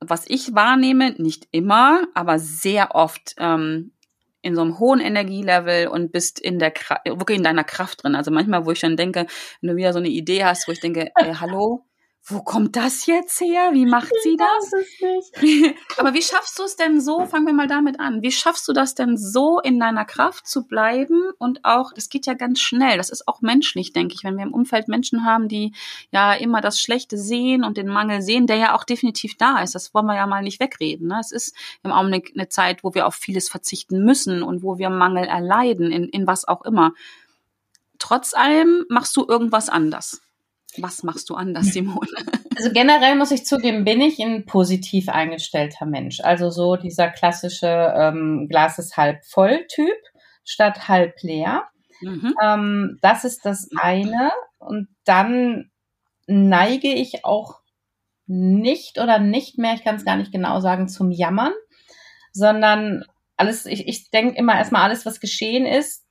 [0.00, 3.92] was ich wahrnehme, nicht immer, aber sehr oft ähm,
[4.42, 6.72] in so einem hohen Energielevel und bist in der
[7.04, 8.14] wirklich in deiner Kraft drin.
[8.14, 9.26] Also manchmal, wo ich dann denke,
[9.60, 11.84] wenn du wieder so eine Idee hast, wo ich denke, ey, hallo,
[12.28, 13.70] wo kommt das jetzt her?
[13.72, 14.72] Wie macht sie das?
[15.96, 17.24] Aber wie schaffst du es denn so?
[17.24, 18.20] Fangen wir mal damit an.
[18.20, 21.22] Wie schaffst du das denn so in deiner Kraft zu bleiben?
[21.38, 22.96] Und auch, das geht ja ganz schnell.
[22.96, 25.72] Das ist auch menschlich, denke ich, wenn wir im Umfeld Menschen haben, die
[26.10, 29.76] ja immer das Schlechte sehen und den Mangel sehen, der ja auch definitiv da ist.
[29.76, 31.06] Das wollen wir ja mal nicht wegreden.
[31.06, 31.18] Ne?
[31.20, 34.90] Es ist im Augenblick eine Zeit, wo wir auf vieles verzichten müssen und wo wir
[34.90, 36.92] Mangel erleiden, in, in was auch immer.
[38.00, 40.25] Trotz allem machst du irgendwas anders.
[40.78, 42.08] Was machst du anders, Simone?
[42.58, 46.20] Also generell muss ich zugeben, bin ich ein positiv eingestellter Mensch.
[46.20, 49.98] Also so dieser klassische ähm, Glas ist halb voll Typ
[50.42, 51.64] statt halb leer.
[52.00, 52.34] Mhm.
[52.42, 54.30] Ähm, das ist das eine.
[54.56, 55.70] Und dann
[56.26, 57.60] neige ich auch
[58.26, 61.52] nicht oder nicht mehr, ich kann es gar nicht genau sagen, zum Jammern,
[62.32, 63.04] sondern
[63.36, 66.05] alles, ich, ich denke immer erstmal alles, was geschehen ist,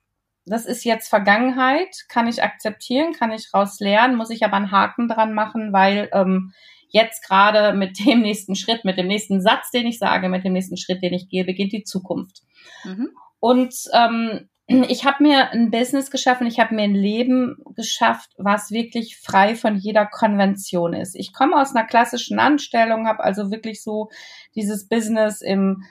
[0.45, 4.71] das ist jetzt Vergangenheit, kann ich akzeptieren, kann ich raus lernen, muss ich aber einen
[4.71, 6.53] Haken dran machen, weil ähm,
[6.89, 10.53] jetzt gerade mit dem nächsten Schritt, mit dem nächsten Satz, den ich sage, mit dem
[10.53, 12.41] nächsten Schritt, den ich gehe, beginnt die Zukunft.
[12.83, 13.09] Mhm.
[13.39, 18.71] Und ähm, ich habe mir ein Business geschaffen, ich habe mir ein Leben geschafft, was
[18.71, 21.15] wirklich frei von jeder Konvention ist.
[21.15, 24.09] Ich komme aus einer klassischen Anstellung, habe also wirklich so
[24.55, 25.83] dieses Business im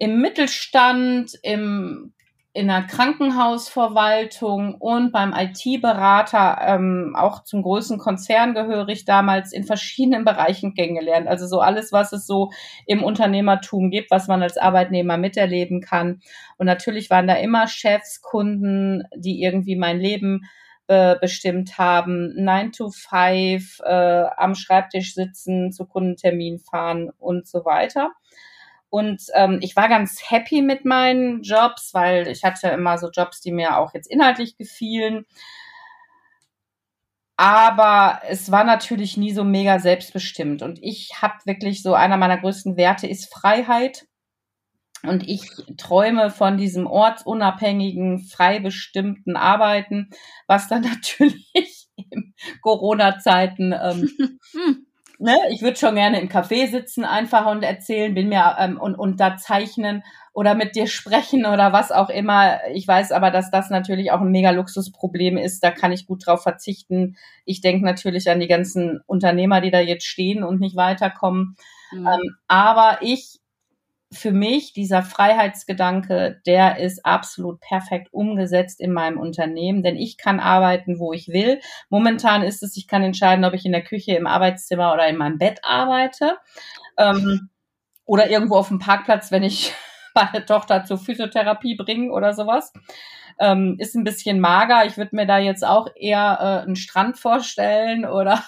[0.00, 2.14] im Mittelstand, im
[2.58, 10.24] in der Krankenhausverwaltung und beim IT-Berater ähm, auch zum größten Konzern gehörig damals in verschiedenen
[10.26, 11.28] Bereichen kennengelernt.
[11.28, 12.50] Also so alles, was es so
[12.84, 16.20] im Unternehmertum gibt, was man als Arbeitnehmer miterleben kann.
[16.56, 20.40] Und natürlich waren da immer Chefs, Kunden, die irgendwie mein Leben
[20.88, 27.64] äh, bestimmt haben, 9 to 5, äh, am Schreibtisch sitzen, zu Kundentermin fahren und so
[27.64, 28.10] weiter.
[28.90, 33.40] Und ähm, ich war ganz happy mit meinen Jobs, weil ich hatte immer so Jobs,
[33.40, 35.26] die mir auch jetzt inhaltlich gefielen.
[37.36, 40.62] Aber es war natürlich nie so mega selbstbestimmt.
[40.62, 44.06] Und ich habe wirklich so, einer meiner größten Werte ist Freiheit.
[45.04, 50.10] Und ich träume von diesem ortsunabhängigen, frei bestimmten Arbeiten,
[50.48, 54.10] was dann natürlich in Corona-Zeiten ähm,
[54.52, 54.87] hm
[55.18, 58.94] ne, ich würde schon gerne im Café sitzen einfach und erzählen, bin mir ähm, und,
[58.94, 60.02] und da zeichnen
[60.32, 62.60] oder mit dir sprechen oder was auch immer.
[62.72, 65.64] Ich weiß aber, dass das natürlich auch ein mega Luxusproblem ist.
[65.64, 67.16] Da kann ich gut drauf verzichten.
[67.44, 71.56] Ich denke natürlich an die ganzen Unternehmer, die da jetzt stehen und nicht weiterkommen.
[71.90, 72.06] Mhm.
[72.06, 73.40] Ähm, aber ich
[74.10, 80.40] für mich, dieser Freiheitsgedanke, der ist absolut perfekt umgesetzt in meinem Unternehmen, denn ich kann
[80.40, 81.60] arbeiten, wo ich will.
[81.90, 85.16] Momentan ist es, ich kann entscheiden, ob ich in der Küche, im Arbeitszimmer oder in
[85.16, 86.38] meinem Bett arbeite.
[86.96, 87.50] Ähm,
[88.06, 89.74] oder irgendwo auf dem Parkplatz, wenn ich
[90.14, 92.72] meine Tochter zur Physiotherapie bringe oder sowas.
[93.38, 94.86] Ähm, ist ein bisschen mager.
[94.86, 98.42] Ich würde mir da jetzt auch eher äh, einen Strand vorstellen oder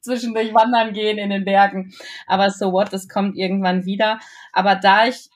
[0.00, 1.92] zwischendurch wandern gehen in den Bergen.
[2.26, 4.18] Aber so what, das kommt irgendwann wieder.
[4.52, 5.28] Aber da ich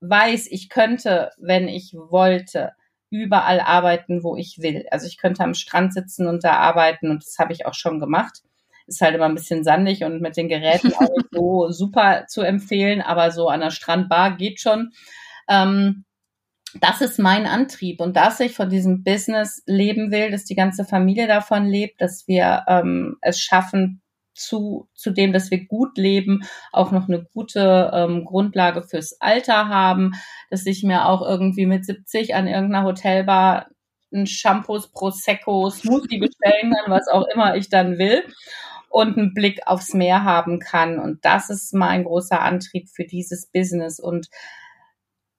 [0.00, 2.72] weiß, ich könnte, wenn ich wollte,
[3.14, 4.86] überall arbeiten, wo ich will.
[4.90, 8.00] Also ich könnte am Strand sitzen und da arbeiten und das habe ich auch schon
[8.00, 8.42] gemacht.
[8.86, 12.42] Ist halt immer ein bisschen sandig und mit den Geräten auch nicht so super zu
[12.42, 14.92] empfehlen, aber so an der Strandbar geht schon.
[15.48, 16.04] Ähm,
[16.80, 20.84] das ist mein Antrieb und dass ich von diesem Business leben will, dass die ganze
[20.84, 24.02] Familie davon lebt, dass wir ähm, es schaffen,
[24.34, 26.42] zu, zu dem, dass wir gut leben,
[26.72, 30.12] auch noch eine gute ähm, Grundlage fürs Alter haben,
[30.50, 33.68] dass ich mir auch irgendwie mit 70 an irgendeiner Hotelbar
[34.12, 38.24] ein Shampoos, Prosecco, Smoothie bestellen kann, was auch immer ich dann will
[38.88, 41.00] und einen Blick aufs Meer haben kann.
[41.00, 43.98] Und das ist mein großer Antrieb für dieses Business.
[43.98, 44.28] Und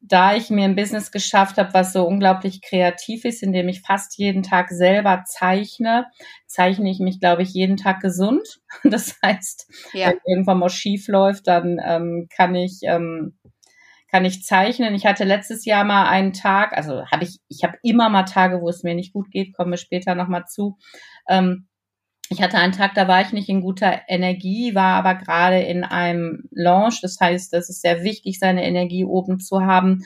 [0.08, 4.18] da ich mir ein Business geschafft habe, was so unglaublich kreativ ist, indem ich fast
[4.18, 6.08] jeden Tag selber zeichne,
[6.48, 8.60] zeichne ich mich, glaube ich, jeden Tag gesund.
[8.84, 10.10] Das heißt, ja.
[10.10, 13.38] wenn irgendwann mal schief läuft, dann ähm, kann ich ähm,
[14.12, 14.96] kann ich zeichnen.
[14.96, 18.62] Ich hatte letztes Jahr mal einen Tag, also habe ich, ich habe immer mal Tage,
[18.62, 20.78] wo es mir nicht gut geht, komme später noch mal zu.
[21.28, 21.68] Ähm,
[22.30, 25.84] ich hatte einen Tag, da war ich nicht in guter Energie, war aber gerade in
[25.84, 27.02] einem Launch.
[27.02, 30.06] Das heißt, es ist sehr wichtig, seine Energie oben zu haben.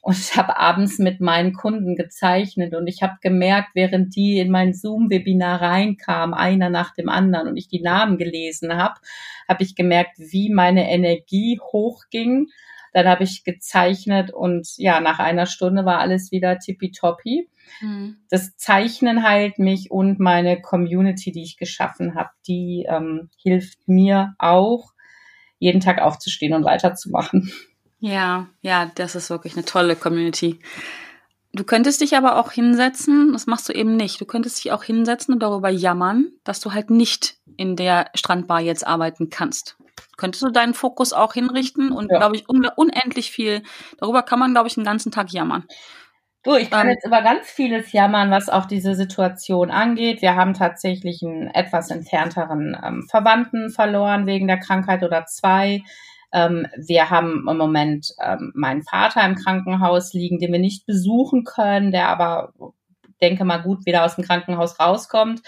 [0.00, 4.52] Und ich habe abends mit meinen Kunden gezeichnet und ich habe gemerkt, während die in
[4.52, 9.00] mein Zoom-Webinar reinkamen, einer nach dem anderen und ich die Namen gelesen habe,
[9.48, 12.46] habe ich gemerkt, wie meine Energie hochging.
[12.96, 17.46] Dann habe ich gezeichnet und ja, nach einer Stunde war alles wieder tippitoppi.
[17.82, 18.16] Mhm.
[18.30, 24.34] Das Zeichnen heilt mich und meine Community, die ich geschaffen habe, die ähm, hilft mir
[24.38, 24.94] auch
[25.58, 27.52] jeden Tag aufzustehen und weiterzumachen.
[27.98, 30.58] Ja, ja, das ist wirklich eine tolle Community.
[31.52, 34.22] Du könntest dich aber auch hinsetzen, das machst du eben nicht.
[34.22, 38.62] Du könntest dich auch hinsetzen und darüber jammern, dass du halt nicht in der Strandbar
[38.62, 39.76] jetzt arbeiten kannst.
[40.16, 42.18] Könntest du deinen Fokus auch hinrichten und, ja.
[42.18, 43.62] glaube ich, un unendlich viel,
[43.98, 45.64] darüber kann man, glaube ich, den ganzen Tag jammern.
[46.46, 50.22] Du, ich kann ähm, jetzt über ganz vieles jammern, was auch diese Situation angeht.
[50.22, 55.82] Wir haben tatsächlich einen etwas entfernteren ähm, Verwandten verloren wegen der Krankheit oder zwei.
[56.32, 61.42] Ähm, wir haben im Moment ähm, meinen Vater im Krankenhaus liegen, den wir nicht besuchen
[61.42, 62.52] können, der aber,
[63.20, 65.42] denke mal, gut wieder aus dem Krankenhaus rauskommt.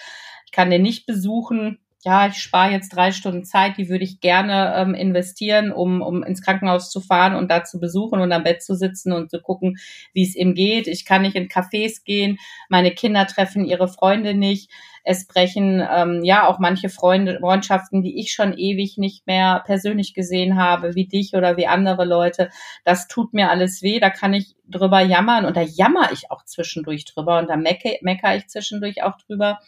[0.47, 1.79] Ich kann den nicht besuchen.
[2.05, 6.23] Ja, ich spare jetzt drei Stunden Zeit, die würde ich gerne ähm, investieren, um, um
[6.23, 9.41] ins Krankenhaus zu fahren und da zu besuchen und am Bett zu sitzen und zu
[9.41, 9.79] gucken,
[10.13, 10.87] wie es ihm geht.
[10.87, 14.71] Ich kann nicht in Cafés gehen, meine Kinder treffen ihre Freunde nicht
[15.09, 20.13] es brechen ähm, ja auch manche Freunde, Freundschaften, die ich schon ewig nicht mehr persönlich
[20.13, 22.51] gesehen habe, wie dich oder wie andere Leute.
[22.85, 26.45] Das tut mir alles weh, da kann ich drüber jammern und da jammer ich auch
[26.45, 29.61] zwischendurch drüber und da mecke, mecker ich zwischendurch auch drüber.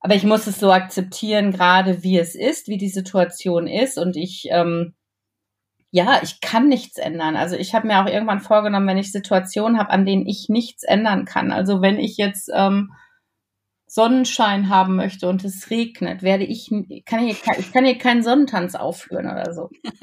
[0.00, 4.16] Aber ich muss es so akzeptieren, gerade wie es ist, wie die Situation ist und
[4.16, 4.94] ich ähm,
[5.92, 7.36] ja, ich kann nichts ändern.
[7.36, 10.84] Also ich habe mir auch irgendwann vorgenommen, wenn ich Situationen habe, an denen ich nichts
[10.84, 11.50] ändern kann.
[11.50, 12.92] Also wenn ich jetzt ähm,
[13.86, 16.70] Sonnenschein haben möchte und es regnet, werde ich,
[17.06, 19.70] kann ich, ich kann hier keinen Sonnentanz aufführen oder so.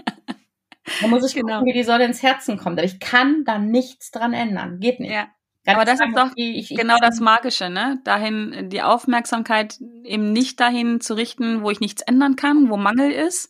[1.01, 1.59] Da muss ich genau.
[1.59, 2.79] gucken, wie die Sonne ins Herzen kommt.
[2.79, 4.79] Aber ich kann da nichts dran ändern.
[4.79, 5.11] Geht nicht.
[5.11, 5.27] Ja.
[5.67, 7.99] Aber das ist doch ich, ich, genau das Magische, ne?
[8.03, 13.11] Dahin die Aufmerksamkeit eben nicht dahin zu richten, wo ich nichts ändern kann, wo Mangel
[13.11, 13.49] ist,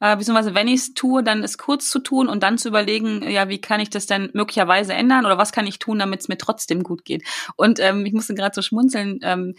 [0.00, 3.28] äh, beziehungsweise wenn ich es tue, dann es kurz zu tun und dann zu überlegen,
[3.28, 6.28] ja, wie kann ich das denn möglicherweise ändern oder was kann ich tun, damit es
[6.28, 7.24] mir trotzdem gut geht.
[7.56, 9.20] Und ähm, ich musste gerade so schmunzeln.
[9.22, 9.54] Ähm,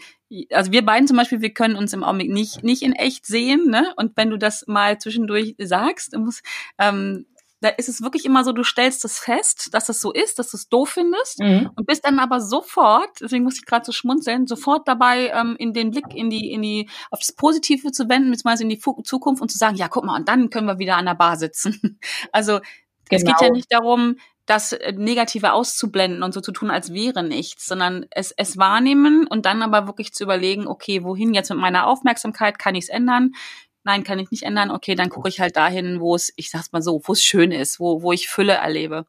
[0.52, 3.68] also wir beiden zum Beispiel, wir können uns im Augenblick nicht nicht in echt sehen,
[3.68, 3.92] ne?
[3.96, 6.42] Und wenn du das mal zwischendurch sagst, muss
[6.78, 7.26] ähm,
[7.60, 10.50] da ist es wirklich immer so, du stellst es fest, dass es so ist, dass
[10.50, 11.70] du es doof findest mhm.
[11.74, 15.72] und bist dann aber sofort, deswegen muss ich gerade so schmunzeln, sofort dabei, ähm, in
[15.72, 19.42] den Blick in die, in die, auf das Positive zu wenden, beziehungsweise in die Zukunft
[19.42, 21.98] und zu sagen, ja, guck mal, und dann können wir wieder an der Bar sitzen.
[22.32, 22.64] Also genau.
[23.10, 23.54] es geht ja genau.
[23.54, 24.16] nicht darum,
[24.46, 29.26] das äh, Negative auszublenden und so zu tun, als wäre nichts, sondern es, es wahrnehmen
[29.26, 32.88] und dann aber wirklich zu überlegen, okay, wohin jetzt mit meiner Aufmerksamkeit, kann ich es
[32.88, 33.32] ändern?
[33.88, 36.72] Nein, kann ich nicht ändern, okay, dann gucke ich halt dahin, wo es, ich sag's
[36.72, 39.06] mal so, wo es schön ist, wo, wo ich Fülle erlebe.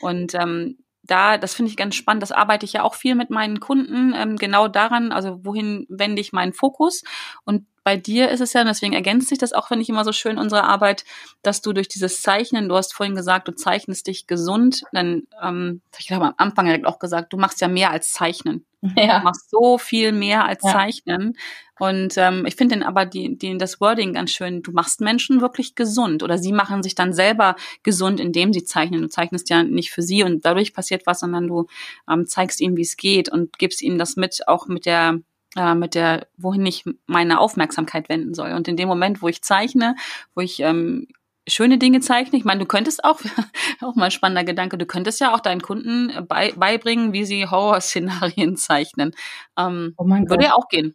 [0.00, 3.30] Und ähm, da, das finde ich ganz spannend, das arbeite ich ja auch viel mit
[3.30, 7.02] meinen Kunden, ähm, genau daran, also wohin wende ich meinen Fokus.
[7.44, 10.12] Und bei dir ist es ja, deswegen ergänzt sich das auch, finde ich immer so
[10.12, 11.04] schön, unsere Arbeit,
[11.42, 15.82] dass du durch dieses Zeichnen, du hast vorhin gesagt, du zeichnest dich gesund, dann, ähm,
[15.98, 18.64] ich habe am Anfang direkt auch gesagt, du machst ja mehr als Zeichnen.
[18.96, 19.18] Ja.
[19.18, 20.72] Du machst so viel mehr als ja.
[20.72, 21.36] Zeichnen.
[21.78, 24.62] Und ähm, ich finde aber die, die, das Wording ganz schön.
[24.62, 29.02] Du machst Menschen wirklich gesund oder sie machen sich dann selber gesund, indem sie zeichnen.
[29.02, 31.66] Du zeichnest ja nicht für sie und dadurch passiert was, sondern du
[32.08, 35.20] ähm, zeigst ihnen, wie es geht und gibst ihnen das mit, auch mit der
[35.56, 38.52] äh, mit der, wohin ich meine Aufmerksamkeit wenden soll.
[38.52, 39.96] Und in dem Moment, wo ich zeichne,
[40.34, 41.08] wo ich ähm,
[41.48, 42.38] schöne Dinge zeichne.
[42.38, 43.20] Ich meine, du könntest auch,
[43.80, 47.46] auch mal ein spannender Gedanke, du könntest ja auch deinen Kunden bei, beibringen, wie sie
[47.46, 49.14] Horrorszenarien zeichnen.
[49.58, 50.94] Ähm, oh mein würde ja auch gehen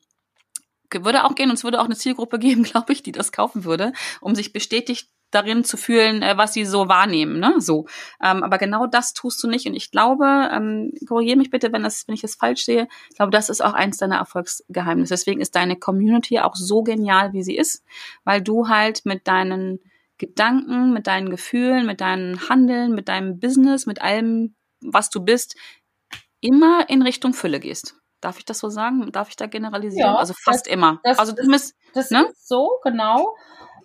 [0.93, 3.63] würde auch gehen und es würde auch eine Zielgruppe geben, glaube ich, die das kaufen
[3.65, 7.55] würde, um sich bestätigt darin zu fühlen, äh, was sie so wahrnehmen, ne?
[7.57, 7.85] So.
[8.23, 9.67] Ähm, aber genau das tust du nicht.
[9.67, 12.87] Und ich glaube, ähm, korrigiere mich bitte, wenn das, wenn ich das falsch sehe.
[13.09, 15.13] Ich glaube, das ist auch eins deiner Erfolgsgeheimnisse.
[15.13, 17.83] Deswegen ist deine Community auch so genial, wie sie ist,
[18.23, 19.79] weil du halt mit deinen
[20.17, 25.55] Gedanken, mit deinen Gefühlen, mit deinem Handeln, mit deinem Business, mit allem, was du bist,
[26.41, 27.95] immer in Richtung Fülle gehst.
[28.21, 29.11] Darf ich das so sagen?
[29.11, 30.13] Darf ich da generalisieren?
[30.13, 30.99] Ja, also fast das, immer.
[31.03, 32.27] Das, also du bist, das ne?
[32.31, 33.35] ist so, genau.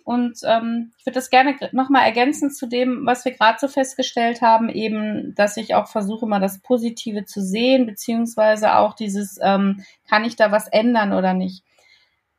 [0.03, 4.41] Und ähm, ich würde das gerne nochmal ergänzen zu dem, was wir gerade so festgestellt
[4.41, 9.83] haben, eben, dass ich auch versuche, mal das Positive zu sehen, beziehungsweise auch dieses, ähm,
[10.09, 11.63] kann ich da was ändern oder nicht.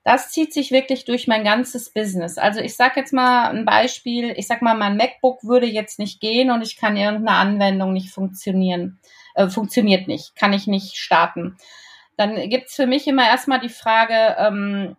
[0.04, 2.38] Das zieht sich wirklich durch mein ganzes Business.
[2.38, 6.20] Also ich sage jetzt mal ein Beispiel, ich sag mal, mein MacBook würde jetzt nicht
[6.20, 9.00] gehen und ich kann irgendeine Anwendung nicht funktionieren,
[9.34, 11.56] äh, funktioniert nicht, kann ich nicht starten
[12.16, 14.96] dann gibt's für mich immer erstmal die Frage, ähm,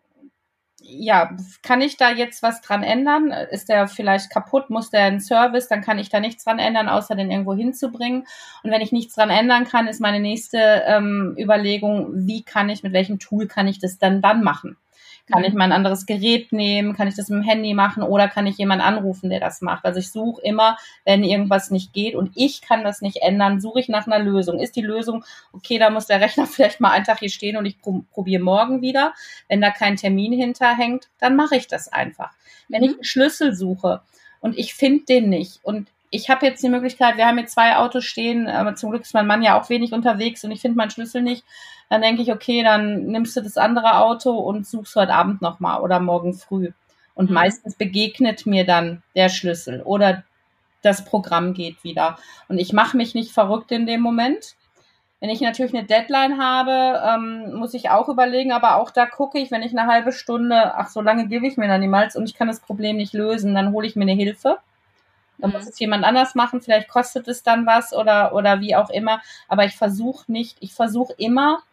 [0.88, 3.32] ja, kann ich da jetzt was dran ändern?
[3.32, 4.70] Ist der vielleicht kaputt?
[4.70, 5.68] Muss der einen Service?
[5.68, 8.28] Dann kann ich da nichts dran ändern, außer den irgendwo hinzubringen.
[8.62, 12.84] Und wenn ich nichts dran ändern kann, ist meine nächste ähm, Überlegung, wie kann ich,
[12.84, 14.78] mit welchem Tool kann ich das dann dann machen?
[15.32, 15.46] Kann mhm.
[15.46, 16.96] ich mal ein anderes Gerät nehmen?
[16.96, 18.04] Kann ich das mit dem Handy machen?
[18.04, 19.86] Oder kann ich jemanden anrufen, der das macht?
[19.86, 23.80] Also ich suche immer, wenn irgendwas nicht geht und ich kann das nicht ändern, suche
[23.80, 24.60] ich nach einer Lösung.
[24.60, 27.66] Ist die Lösung, okay, da muss der Rechner vielleicht mal einen Tag hier stehen und
[27.66, 29.14] ich probiere morgen wieder.
[29.48, 32.32] Wenn da kein Termin hinterhängt, dann mache ich das einfach.
[32.70, 32.90] Wenn mhm.
[32.90, 34.02] ich einen Schlüssel suche
[34.42, 37.78] und ich finde den nicht und ich habe jetzt die Möglichkeit, wir haben hier zwei
[37.78, 40.78] Autos stehen, aber zum Glück ist mein Mann ja auch wenig unterwegs und ich finde
[40.78, 41.44] meinen Schlüssel nicht.
[41.90, 45.82] Dann denke ich, okay, dann nimmst du das andere Auto und suchst heute Abend nochmal
[45.82, 46.72] oder morgen früh.
[47.14, 47.36] Und mhm.
[47.36, 50.24] meistens begegnet mir dann der Schlüssel oder
[50.82, 52.18] das Programm geht wieder.
[52.48, 54.56] Und ich mache mich nicht verrückt in dem Moment.
[55.20, 59.40] Wenn ich natürlich eine Deadline habe, ähm, muss ich auch überlegen, aber auch da gucke
[59.40, 62.30] ich, wenn ich eine halbe Stunde, ach, so lange gebe ich mir dann niemals und
[62.30, 64.60] ich kann das Problem nicht lösen, dann hole ich mir eine Hilfe.
[65.38, 65.70] Dann muss mhm.
[65.70, 69.22] es jemand anders machen, vielleicht kostet es dann was oder, oder wie auch immer.
[69.48, 71.64] Aber ich versuche nicht, ich versuche immer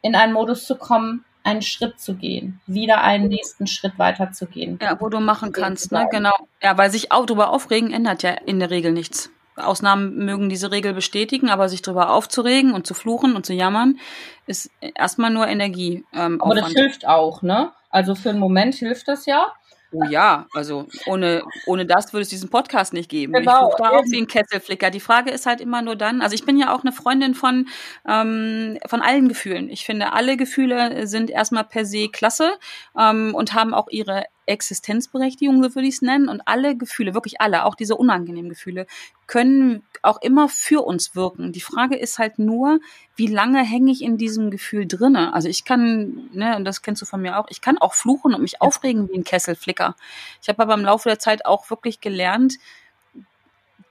[0.00, 4.46] in einen Modus zu kommen, einen Schritt zu gehen, wieder einen nächsten Schritt weiter zu
[4.46, 4.78] gehen.
[4.80, 6.06] Ja, wo du machen kannst, ne?
[6.10, 6.34] Genau.
[6.62, 9.30] Ja, weil sich auch darüber aufregen ändert ja in der Regel nichts.
[9.56, 13.98] Ausnahmen mögen diese Regel bestätigen, aber sich darüber aufzuregen und zu fluchen und zu jammern,
[14.46, 16.04] ist erstmal nur Energie.
[16.12, 17.72] Ähm, aber das hilft auch, ne?
[17.90, 19.52] Also für einen Moment hilft das ja.
[19.92, 23.34] Oh ja, also ohne, ohne das würde es diesen Podcast nicht geben.
[23.34, 24.90] Genau, ich da auch wie ein Kesselflicker.
[24.90, 27.68] Die Frage ist halt immer nur dann, also ich bin ja auch eine Freundin von,
[28.08, 29.68] ähm, von allen Gefühlen.
[29.68, 32.52] Ich finde, alle Gefühle sind erstmal per se klasse
[32.98, 36.28] ähm, und haben auch ihre Existenzberechtigung, so würde ich es nennen.
[36.28, 38.86] Und alle Gefühle, wirklich alle, auch diese unangenehmen Gefühle,
[39.26, 41.52] können auch immer für uns wirken.
[41.52, 42.80] Die Frage ist halt nur,
[43.16, 45.32] wie lange hänge ich in diesem Gefühl drinne?
[45.34, 48.34] Also ich kann, ne, und das kennst du von mir auch, ich kann auch fluchen
[48.34, 49.96] und mich aufregen wie ein Kesselflicker.
[50.40, 52.58] Ich habe aber im Laufe der Zeit auch wirklich gelernt,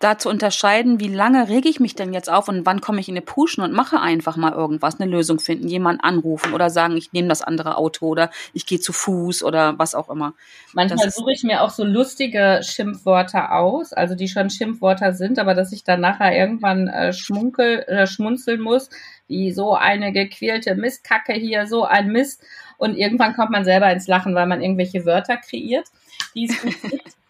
[0.02, 3.08] da zu unterscheiden, wie lange rege ich mich denn jetzt auf und wann komme ich
[3.08, 6.98] in eine Pushen und mache einfach mal irgendwas, eine Lösung finden, jemanden anrufen oder sagen,
[6.98, 10.34] ich nehme das andere Auto oder ich gehe zu Fuß oder was auch immer.
[10.74, 15.54] Manchmal suche ich mir auch so lustige Schimpfwörter aus, also die schon Schimpfwörter sind, aber
[15.54, 18.90] dass ich dann nachher irgendwann äh, schmunkel äh, schmunzeln muss,
[19.28, 22.44] wie so eine gequälte Mistkacke hier, so ein Mist.
[22.78, 25.86] Und irgendwann kommt man selber ins Lachen, weil man irgendwelche Wörter kreiert,
[26.36, 27.21] die es nicht.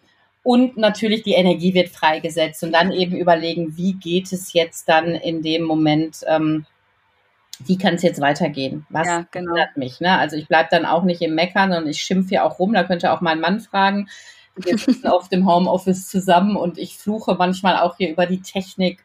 [0.44, 5.10] Und natürlich die Energie wird freigesetzt und dann eben überlegen, wie geht es jetzt dann
[5.10, 6.66] in dem Moment, ähm,
[7.60, 8.88] wie kann es jetzt weitergehen?
[8.90, 9.54] Was ja, genau.
[9.76, 10.00] mich?
[10.00, 10.18] Ne?
[10.18, 12.74] Also ich bleibe dann auch nicht im Meckern und ich schimpfe ja auch rum.
[12.74, 14.10] Da könnte auch mein Mann fragen.
[14.56, 19.04] Wir sitzen auf dem Homeoffice zusammen und ich fluche manchmal auch hier über die Technik.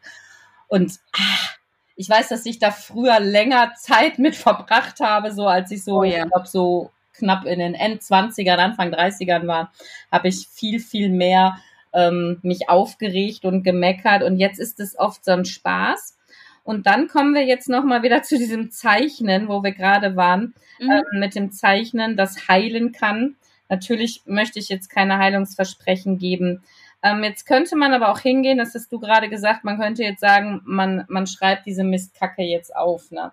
[0.67, 1.49] Und ah,
[1.95, 5.99] ich weiß, dass ich da früher länger Zeit mit verbracht habe, so als ich so,
[5.99, 6.23] oh ja.
[6.23, 9.71] ich glaube, so knapp in den Endzwanzigern, Anfang 30ern war,
[10.11, 11.57] habe ich viel, viel mehr
[11.93, 14.23] ähm, mich aufgeregt und gemeckert.
[14.23, 16.17] Und jetzt ist es oft so ein Spaß.
[16.63, 20.91] Und dann kommen wir jetzt nochmal wieder zu diesem Zeichnen, wo wir gerade waren, mhm.
[20.91, 23.35] äh, mit dem Zeichnen, das heilen kann.
[23.69, 26.63] Natürlich möchte ich jetzt keine Heilungsversprechen geben.
[27.03, 30.21] Ähm, jetzt könnte man aber auch hingehen, das hast du gerade gesagt, man könnte jetzt
[30.21, 33.11] sagen, man, man schreibt diese Mistkacke jetzt auf.
[33.11, 33.31] Ne?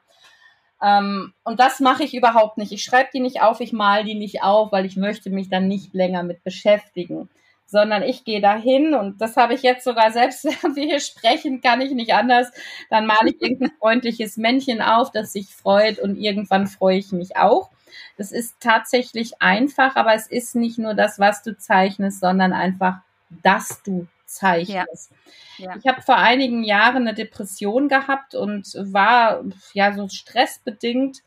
[0.85, 2.71] Ähm, und das mache ich überhaupt nicht.
[2.71, 5.67] Ich schreibe die nicht auf, ich mal die nicht auf, weil ich möchte mich dann
[5.67, 7.31] nicht länger mit beschäftigen.
[7.67, 11.63] Sondern ich gehe dahin und das habe ich jetzt sogar selbst, während wir hier sprechen,
[11.63, 12.53] kann ich nicht anders.
[12.91, 17.37] Dann male ich irgendein freundliches Männchen auf, das sich freut und irgendwann freue ich mich
[17.37, 17.71] auch.
[18.19, 22.97] Das ist tatsächlich einfach, aber es ist nicht nur das, was du zeichnest, sondern einfach,
[23.43, 25.13] dass du zeichnest.
[25.59, 25.67] Ja.
[25.67, 25.77] Ja.
[25.77, 31.23] Ich habe vor einigen Jahren eine Depression gehabt und war ja so stressbedingt.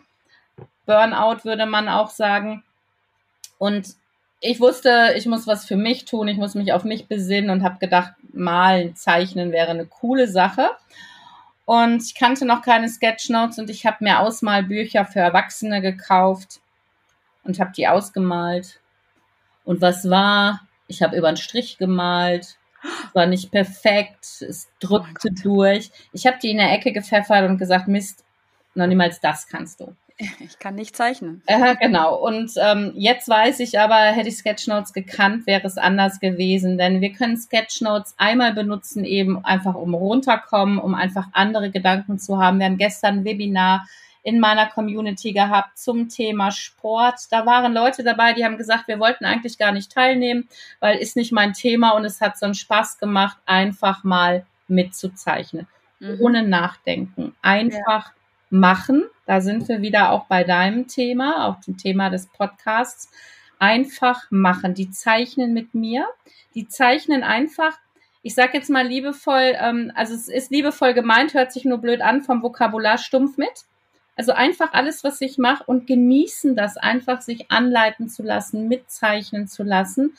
[0.86, 2.64] Burnout würde man auch sagen.
[3.58, 3.96] Und
[4.40, 7.64] ich wusste, ich muss was für mich tun, ich muss mich auf mich besinnen und
[7.64, 10.70] habe gedacht, malen, zeichnen wäre eine coole Sache.
[11.66, 16.62] Und ich kannte noch keine Sketchnotes und ich habe mir Ausmalbücher für Erwachsene gekauft
[17.44, 18.80] und habe die ausgemalt.
[19.66, 20.62] Und was war?
[20.88, 22.57] Ich habe über einen Strich gemalt
[23.14, 25.92] war nicht perfekt, es drückte oh durch.
[26.14, 28.24] Ich habe die in der Ecke gepfeffert und gesagt, Mist,
[28.76, 29.96] noch niemals das kannst du.
[30.40, 31.44] Ich kann nicht zeichnen.
[31.46, 32.16] Äh, genau.
[32.16, 36.80] Und ähm, jetzt weiß ich aber, hätte ich Sketchnotes gekannt, wäre es anders gewesen.
[36.80, 42.40] Denn wir können Sketchnotes einmal benutzen, eben einfach um runterkommen, um einfach andere Gedanken zu
[42.40, 42.58] haben.
[42.58, 43.86] Wir haben gestern ein Webinar
[44.28, 47.32] in meiner Community gehabt zum Thema Sport.
[47.32, 50.50] Da waren Leute dabei, die haben gesagt, wir wollten eigentlich gar nicht teilnehmen,
[50.82, 55.66] weil ist nicht mein Thema und es hat so einen Spaß gemacht, einfach mal mitzuzeichnen.
[56.02, 56.18] Mhm.
[56.20, 57.38] Ohne Nachdenken.
[57.42, 58.14] Einfach ja.
[58.50, 59.06] machen.
[59.26, 63.10] Da sind wir wieder auch bei deinem Thema, auch dem Thema des Podcasts.
[63.60, 64.74] Einfach machen.
[64.74, 66.06] Die zeichnen mit mir.
[66.54, 67.78] Die zeichnen einfach
[68.24, 72.02] ich sage jetzt mal liebevoll, ähm, also es ist liebevoll gemeint, hört sich nur blöd
[72.02, 73.64] an, vom Vokabular stumpf mit
[74.18, 79.48] Also einfach alles, was ich mache und genießen das einfach, sich anleiten zu lassen, mitzeichnen
[79.48, 80.18] zu lassen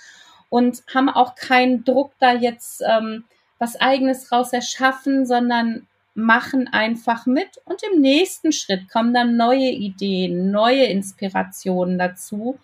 [0.48, 3.24] und haben auch keinen Druck da jetzt ähm,
[3.58, 9.70] was eigenes raus erschaffen, sondern machen einfach mit und im nächsten Schritt kommen dann neue
[9.70, 12.58] Ideen, neue Inspirationen dazu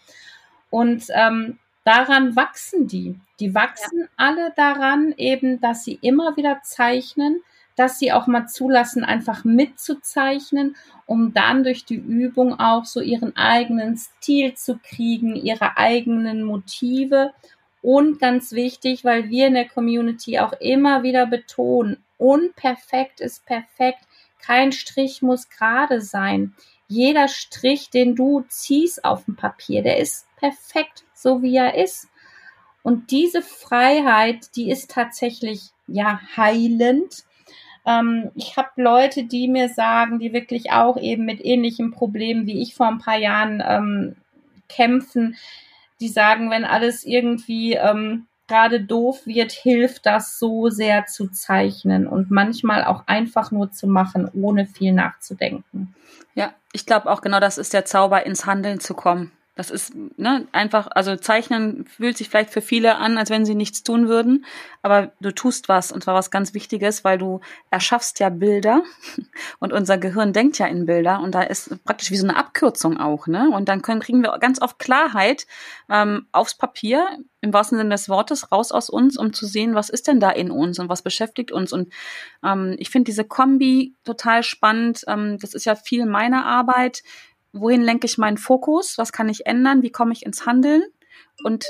[0.70, 3.18] und ähm, daran wachsen die.
[3.40, 4.08] Die wachsen ja.
[4.16, 7.42] alle daran eben, dass sie immer wieder zeichnen,
[7.76, 13.36] dass sie auch mal zulassen, einfach mitzuzeichnen, um dann durch die Übung auch so ihren
[13.36, 17.32] eigenen Stil zu kriegen, ihre eigenen Motive
[17.82, 24.00] und ganz wichtig, weil wir in der Community auch immer wieder betonen, unperfekt ist perfekt.
[24.40, 26.54] Kein Strich muss gerade sein.
[26.88, 32.08] Jeder Strich, den du ziehst auf dem Papier, der ist perfekt, so wie er ist.
[32.82, 37.24] Und diese Freiheit, die ist tatsächlich ja heilend.
[37.86, 42.62] Ähm, ich habe Leute, die mir sagen, die wirklich auch eben mit ähnlichen Problemen wie
[42.62, 44.16] ich vor ein paar Jahren ähm,
[44.68, 45.36] kämpfen,
[46.00, 52.06] die sagen, wenn alles irgendwie ähm, gerade doof wird, hilft das so sehr zu zeichnen
[52.06, 55.94] und manchmal auch einfach nur zu machen, ohne viel nachzudenken.
[56.34, 59.32] Ja, ich glaube auch genau das ist der Zauber, ins Handeln zu kommen.
[59.56, 63.54] Das ist ne, einfach, also Zeichnen fühlt sich vielleicht für viele an, als wenn sie
[63.54, 64.44] nichts tun würden,
[64.82, 67.40] aber du tust was und zwar was ganz Wichtiges, weil du
[67.70, 68.82] erschaffst ja Bilder
[69.60, 72.98] und unser Gehirn denkt ja in Bilder und da ist praktisch wie so eine Abkürzung
[72.98, 73.48] auch, ne?
[73.50, 75.46] Und dann können, kriegen wir ganz oft Klarheit
[75.88, 77.06] ähm, aufs Papier,
[77.40, 80.30] im wahrsten Sinne des Wortes, raus aus uns, um zu sehen, was ist denn da
[80.30, 81.72] in uns und was beschäftigt uns.
[81.72, 81.92] Und
[82.42, 85.04] ähm, ich finde diese Kombi total spannend.
[85.06, 87.02] Ähm, das ist ja viel meiner Arbeit
[87.54, 90.82] wohin lenke ich meinen Fokus, was kann ich ändern, wie komme ich ins Handeln
[91.44, 91.66] und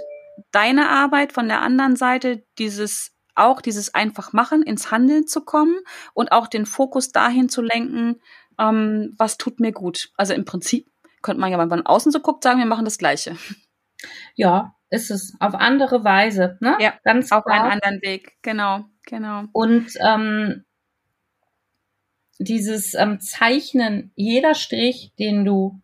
[0.51, 5.76] deine Arbeit von der anderen Seite, dieses auch dieses einfach machen, ins Handeln zu kommen
[6.12, 8.20] und auch den Fokus dahin zu lenken,
[8.59, 10.11] ähm, was tut mir gut.
[10.16, 10.89] Also im Prinzip
[11.22, 13.37] könnte man ja, wenn man von außen so guckt, sagen, wir machen das Gleiche.
[14.37, 16.76] Ja, ist es auf andere Weise, ne?
[16.78, 17.62] Ja, ganz auf klar.
[17.64, 19.45] einen anderen Weg, genau, genau.
[19.53, 20.64] Und ähm,
[22.39, 25.80] dieses ähm, Zeichnen, jeder Strich, den du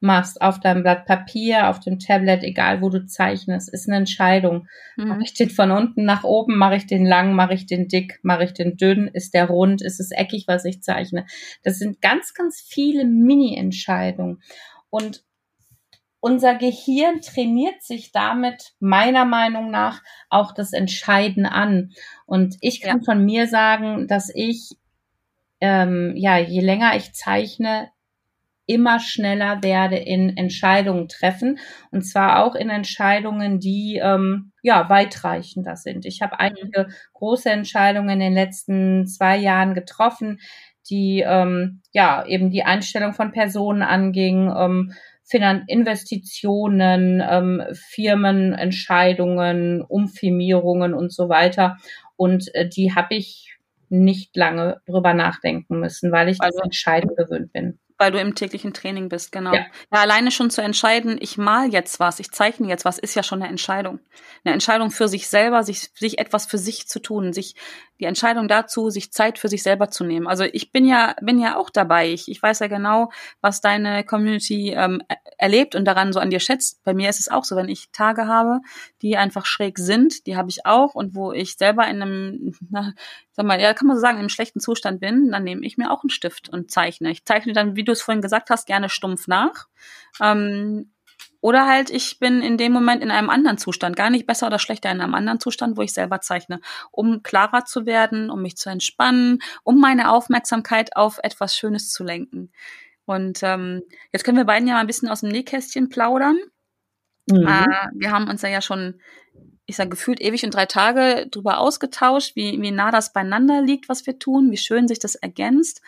[0.00, 4.66] machst auf deinem Blatt Papier, auf dem Tablet, egal wo du zeichnest, ist eine Entscheidung.
[4.96, 5.08] Mhm.
[5.08, 8.18] Mache ich den von unten nach oben, mache ich den lang, mache ich den dick,
[8.22, 11.26] mache ich den dünn, ist der rund, ist es eckig, was ich zeichne.
[11.62, 14.42] Das sind ganz, ganz viele Mini-Entscheidungen.
[14.88, 15.22] Und
[16.20, 21.92] unser Gehirn trainiert sich damit meiner Meinung nach auch das Entscheiden an.
[22.26, 23.04] Und ich kann ja.
[23.04, 24.76] von mir sagen, dass ich
[25.60, 27.90] ähm, ja, je länger ich zeichne,
[28.70, 31.58] immer schneller werde in Entscheidungen treffen.
[31.90, 36.06] Und zwar auch in Entscheidungen, die ähm, ja weitreichender sind.
[36.06, 40.38] Ich habe einige große Entscheidungen in den letzten zwei Jahren getroffen,
[40.88, 44.92] die ähm, ja eben die Einstellung von Personen anging, ähm,
[45.24, 51.76] Finan Investitionen, ähm, Firmenentscheidungen, Umfirmierungen und so weiter.
[52.16, 53.56] Und äh, die habe ich
[53.90, 57.78] nicht lange drüber nachdenken müssen, weil ich also, das Entscheiden gewöhnt bin.
[58.00, 59.52] Weil du im täglichen Training bist, genau.
[59.52, 59.66] Ja.
[59.92, 60.00] ja.
[60.00, 63.42] alleine schon zu entscheiden, ich mal jetzt was, ich zeichne jetzt was, ist ja schon
[63.42, 64.00] eine Entscheidung.
[64.42, 67.56] Eine Entscheidung für sich selber, sich, sich etwas für sich zu tun, sich
[68.00, 70.26] die Entscheidung dazu, sich Zeit für sich selber zu nehmen.
[70.26, 72.10] Also ich bin ja, bin ja auch dabei.
[72.10, 73.10] Ich, ich weiß ja genau,
[73.42, 75.02] was deine Community ähm,
[75.36, 76.82] erlebt und daran so an dir schätzt.
[76.84, 78.60] Bei mir ist es auch so, wenn ich Tage habe,
[79.02, 82.94] die einfach schräg sind, die habe ich auch und wo ich selber in einem, na,
[83.40, 85.90] sag mal, ja, kann man so sagen, einem schlechten Zustand bin, dann nehme ich mir
[85.90, 87.10] auch einen Stift und zeichne.
[87.10, 89.66] Ich zeichne dann, wie du es vorhin gesagt hast, gerne stumpf nach.
[90.20, 90.90] Ähm,
[91.40, 94.58] oder halt, ich bin in dem Moment in einem anderen Zustand, gar nicht besser oder
[94.58, 96.60] schlechter, in einem anderen Zustand, wo ich selber zeichne,
[96.90, 102.04] um klarer zu werden, um mich zu entspannen, um meine Aufmerksamkeit auf etwas Schönes zu
[102.04, 102.52] lenken.
[103.06, 103.80] Und ähm,
[104.12, 106.36] jetzt können wir beiden ja mal ein bisschen aus dem Nähkästchen plaudern.
[107.26, 107.46] Mhm.
[107.46, 109.00] Äh, wir haben uns ja schon
[109.70, 113.88] ich sage gefühlt ewig und drei Tage drüber ausgetauscht, wie, wie nah das beieinander liegt,
[113.88, 115.80] was wir tun, wie schön sich das ergänzt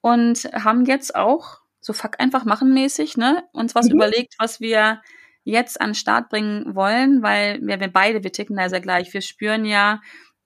[0.00, 3.92] und haben jetzt auch so fuck einfach machen mäßig, ne, uns was mhm.
[3.92, 5.00] überlegt, was wir
[5.44, 9.14] jetzt an den Start bringen wollen, weil wir, wir beide, wir ticken da sehr gleich.
[9.14, 10.00] Wir spüren ja,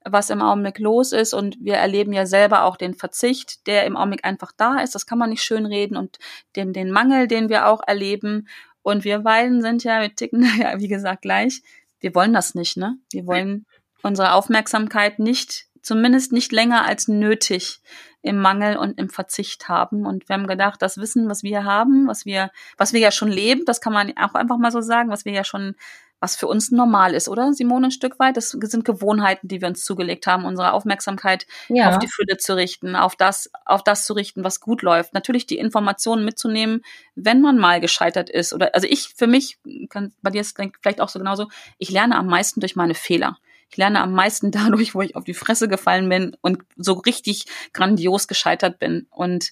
[0.05, 3.97] was im Augenblick los ist und wir erleben ja selber auch den Verzicht, der im
[3.97, 4.95] Augenblick einfach da ist.
[4.95, 6.19] Das kann man nicht schön reden und
[6.57, 8.49] den, den Mangel, den wir auch erleben.
[8.83, 11.63] Und wir beiden sind ja, wir ticken da ja, wie gesagt, gleich
[12.01, 12.97] wir wollen das nicht, ne?
[13.13, 13.67] Wir wollen
[14.03, 17.81] unsere Aufmerksamkeit nicht, zumindest nicht länger als nötig
[18.23, 20.07] im Mangel und im Verzicht haben.
[20.07, 23.31] Und wir haben gedacht, das Wissen, was wir haben, was wir, was wir ja schon
[23.31, 25.75] leben, das kann man auch einfach mal so sagen, was wir ja schon
[26.21, 28.37] was für uns normal ist, oder Simone, ein Stück weit?
[28.37, 31.89] Das sind Gewohnheiten, die wir uns zugelegt haben, unsere Aufmerksamkeit ja.
[31.89, 35.15] auf die Fülle zu richten, auf das, auf das zu richten, was gut läuft.
[35.15, 36.83] Natürlich die Informationen mitzunehmen,
[37.15, 38.53] wenn man mal gescheitert ist.
[38.53, 39.59] Oder also ich für mich,
[39.89, 41.49] kann, bei dir ist vielleicht auch so genauso,
[41.79, 43.39] ich lerne am meisten durch meine Fehler.
[43.71, 47.47] Ich lerne am meisten dadurch, wo ich auf die Fresse gefallen bin und so richtig
[47.73, 49.07] grandios gescheitert bin.
[49.11, 49.51] Und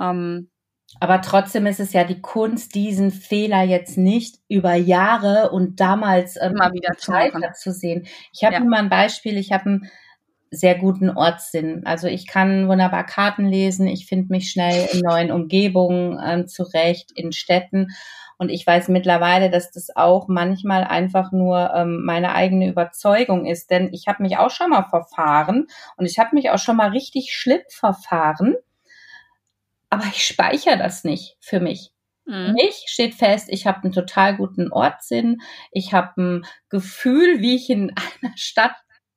[0.00, 0.48] ähm,
[1.00, 6.36] aber trotzdem ist es ja die Kunst, diesen Fehler jetzt nicht über Jahre und damals
[6.40, 6.92] ähm, immer wieder
[7.54, 8.06] zu, sehen.
[8.32, 8.60] Ich habe ja.
[8.60, 9.90] mal ein Beispiel, ich habe einen
[10.50, 11.82] sehr guten Ortssinn.
[11.84, 17.10] Also ich kann wunderbar Karten lesen, ich finde mich schnell in neuen Umgebungen ähm, zurecht,
[17.14, 17.88] in Städten.
[18.36, 23.70] Und ich weiß mittlerweile, dass das auch manchmal einfach nur ähm, meine eigene Überzeugung ist.
[23.70, 25.66] Denn ich habe mich auch schon mal verfahren
[25.96, 28.56] und ich habe mich auch schon mal richtig schlimm verfahren
[29.94, 31.90] aber ich speichere das nicht für mich.
[32.26, 32.54] Mhm.
[32.54, 35.40] Mich steht fest, ich habe einen total guten Ortssinn,
[35.70, 38.74] ich habe ein Gefühl, wie ich in einer Stadt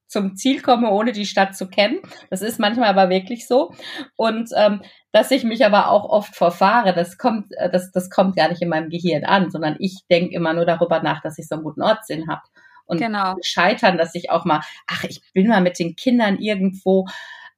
[0.08, 2.00] zum Ziel komme, ohne die Stadt zu kennen.
[2.30, 3.74] Das ist manchmal aber wirklich so.
[4.16, 8.36] Und ähm, dass ich mich aber auch oft verfahre, das kommt, äh, das, das kommt
[8.36, 11.48] gar nicht in meinem Gehirn an, sondern ich denke immer nur darüber nach, dass ich
[11.48, 12.44] so einen guten Ortssinn habe.
[12.86, 13.36] Und genau.
[13.42, 17.06] scheitern, dass ich auch mal, ach, ich bin mal mit den Kindern irgendwo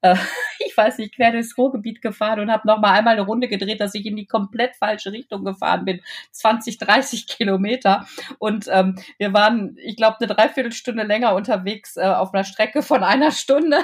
[0.02, 0.16] äh,
[0.66, 3.82] ich weiß nicht, quer durchs Ruhrgebiet gefahren und habe noch mal einmal eine Runde gedreht,
[3.82, 6.02] dass ich in die komplett falsche Richtung gefahren bin.
[6.32, 8.08] 20, 30 Kilometer.
[8.38, 13.04] Und ähm, wir waren, ich glaube, eine Dreiviertelstunde länger unterwegs äh, auf einer Strecke von
[13.04, 13.78] einer Stunde.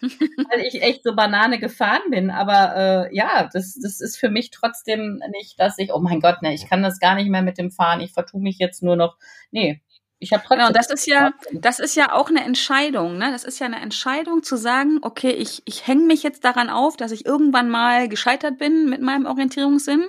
[0.50, 2.30] weil ich echt so Banane gefahren bin.
[2.30, 6.42] Aber äh, ja, das, das ist für mich trotzdem nicht, dass ich, oh mein Gott,
[6.42, 8.00] ne, ich kann das gar nicht mehr mit dem Fahren.
[8.00, 9.16] Ich vertue mich jetzt nur noch.
[9.50, 9.80] Nee,
[10.18, 10.66] ich habe trotzdem.
[10.66, 13.18] Genau, das ist ja, das ist ja auch eine Entscheidung.
[13.18, 13.30] Ne?
[13.30, 16.96] Das ist ja eine Entscheidung zu sagen, okay, ich, ich hänge mich jetzt daran auf,
[16.96, 20.08] dass ich irgendwann mal gescheitert bin mit meinem Orientierungssinn.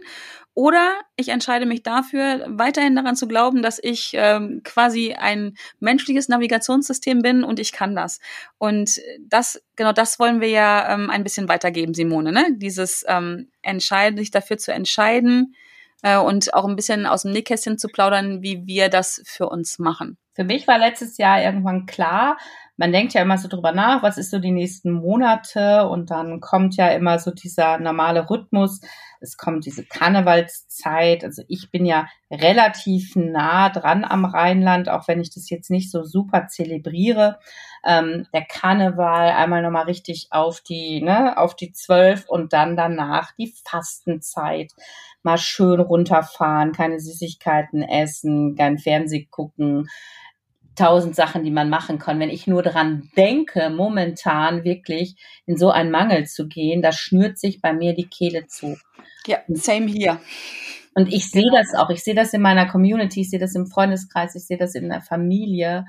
[0.54, 6.30] Oder ich entscheide mich dafür, weiterhin daran zu glauben, dass ich ähm, quasi ein menschliches
[6.30, 8.22] Navigationssystem bin und ich kann das.
[8.58, 12.32] Und das, genau das wollen wir ja ähm, ein bisschen weitergeben, Simone.
[12.32, 12.46] Ne?
[12.56, 15.56] Dieses ähm, entscheiden, sich dafür zu entscheiden,
[16.06, 19.80] äh, und auch ein bisschen aus dem Nähkästchen zu plaudern, wie wir das für uns
[19.80, 20.18] machen.
[20.34, 22.38] Für mich war letztes Jahr irgendwann klar,
[22.78, 26.42] man denkt ja immer so drüber nach, was ist so die nächsten Monate und dann
[26.42, 28.82] kommt ja immer so dieser normale Rhythmus.
[29.22, 31.24] Es kommt diese Karnevalszeit.
[31.24, 35.90] Also ich bin ja relativ nah dran am Rheinland, auch wenn ich das jetzt nicht
[35.90, 37.40] so super zelebriere.
[37.86, 43.32] Ähm, der Karneval einmal nochmal richtig auf die, ne, auf die zwölf und dann danach
[43.38, 44.74] die Fastenzeit.
[45.26, 49.88] Mal schön runterfahren, keine Süßigkeiten essen, kein Fernseh gucken
[50.76, 52.20] tausend Sachen, die man machen kann.
[52.20, 55.16] Wenn ich nur daran denke, momentan wirklich
[55.46, 58.78] in so einen Mangel zu gehen, da schnürt sich bei mir die Kehle zu.
[59.26, 60.20] Ja, same hier.
[60.94, 61.90] Und ich sehe das auch.
[61.90, 64.90] Ich sehe das in meiner Community, ich sehe das im Freundeskreis, ich sehe das in
[64.90, 65.86] der Familie.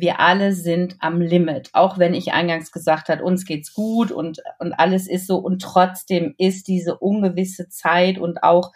[0.00, 1.70] Wir alle sind am Limit.
[1.72, 5.38] Auch wenn ich eingangs gesagt habe, uns geht's gut und, und alles ist so.
[5.38, 8.70] Und trotzdem ist diese ungewisse Zeit und auch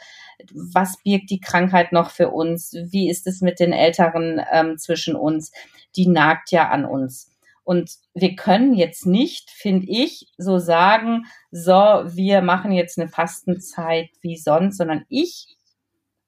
[0.52, 2.74] was birgt die Krankheit noch für uns?
[2.90, 5.52] Wie ist es mit den Älteren ähm, zwischen uns?
[5.94, 7.30] Die nagt ja an uns.
[7.62, 14.08] Und wir können jetzt nicht, finde ich, so sagen, so, wir machen jetzt eine Fastenzeit
[14.22, 15.56] wie sonst, sondern ich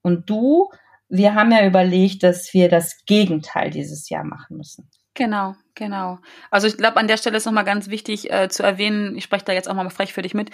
[0.03, 0.69] und du,
[1.17, 4.91] wir haben ja überlegt, dass wir das Gegenteil dieses Jahr machen müssen.
[5.15, 6.19] Genau, genau.
[6.51, 9.45] Also ich glaube, an der Stelle ist nochmal ganz wichtig äh, zu erwähnen, ich spreche
[9.45, 10.51] da jetzt auch mal frech für dich mit,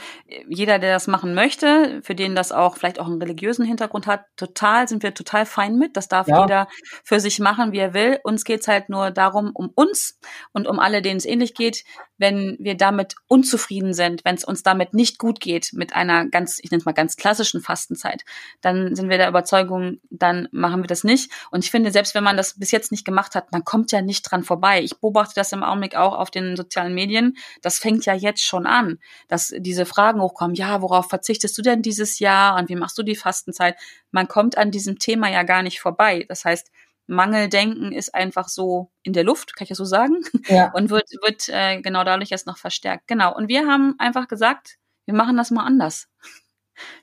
[0.49, 4.25] jeder, der das machen möchte, für den das auch vielleicht auch einen religiösen Hintergrund hat,
[4.37, 5.97] total, sind wir total fein mit.
[5.97, 6.43] Das darf ja.
[6.43, 6.69] jeder
[7.05, 8.19] für sich machen, wie er will.
[8.25, 10.19] Uns geht's halt nur darum, um uns
[10.53, 11.85] und um alle, denen es ähnlich geht,
[12.21, 16.59] wenn wir damit unzufrieden sind, wenn es uns damit nicht gut geht, mit einer ganz,
[16.63, 18.25] ich nenne es mal ganz klassischen Fastenzeit,
[18.61, 21.33] dann sind wir der Überzeugung, dann machen wir das nicht.
[21.51, 24.03] Und ich finde, selbst wenn man das bis jetzt nicht gemacht hat, man kommt ja
[24.03, 24.83] nicht dran vorbei.
[24.83, 27.37] Ich beobachte das im Augenblick auch auf den sozialen Medien.
[27.63, 28.99] Das fängt ja jetzt schon an,
[29.29, 30.55] dass diese Fragen hochkommen.
[30.55, 32.59] Ja, worauf verzichtest du denn dieses Jahr?
[32.59, 33.77] Und wie machst du die Fastenzeit?
[34.11, 36.25] Man kommt an diesem Thema ja gar nicht vorbei.
[36.29, 36.71] Das heißt,
[37.07, 40.23] Mangeldenken ist einfach so in der Luft, kann ich das so sagen?
[40.47, 40.71] Ja.
[40.75, 43.09] Und wird, wird äh, genau dadurch erst noch verstärkt.
[43.09, 43.35] Genau.
[43.35, 46.09] Und wir haben einfach gesagt, wir machen das mal anders.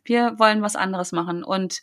[0.05, 1.43] Wir wollen was anderes machen.
[1.43, 1.81] Und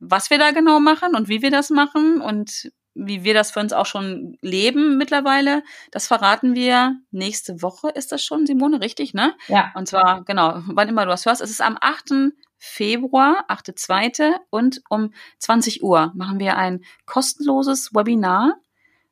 [0.00, 3.60] was wir da genau machen und wie wir das machen und wie wir das für
[3.60, 7.88] uns auch schon leben mittlerweile, das verraten wir nächste Woche.
[7.90, 9.34] Ist das schon, Simone, richtig, ne?
[9.48, 9.72] Ja.
[9.74, 11.40] Und zwar, genau, wann immer du das hörst.
[11.40, 12.32] Es ist am 8.
[12.58, 14.34] Februar, 8.2.
[14.50, 18.56] und um 20 Uhr machen wir ein kostenloses Webinar,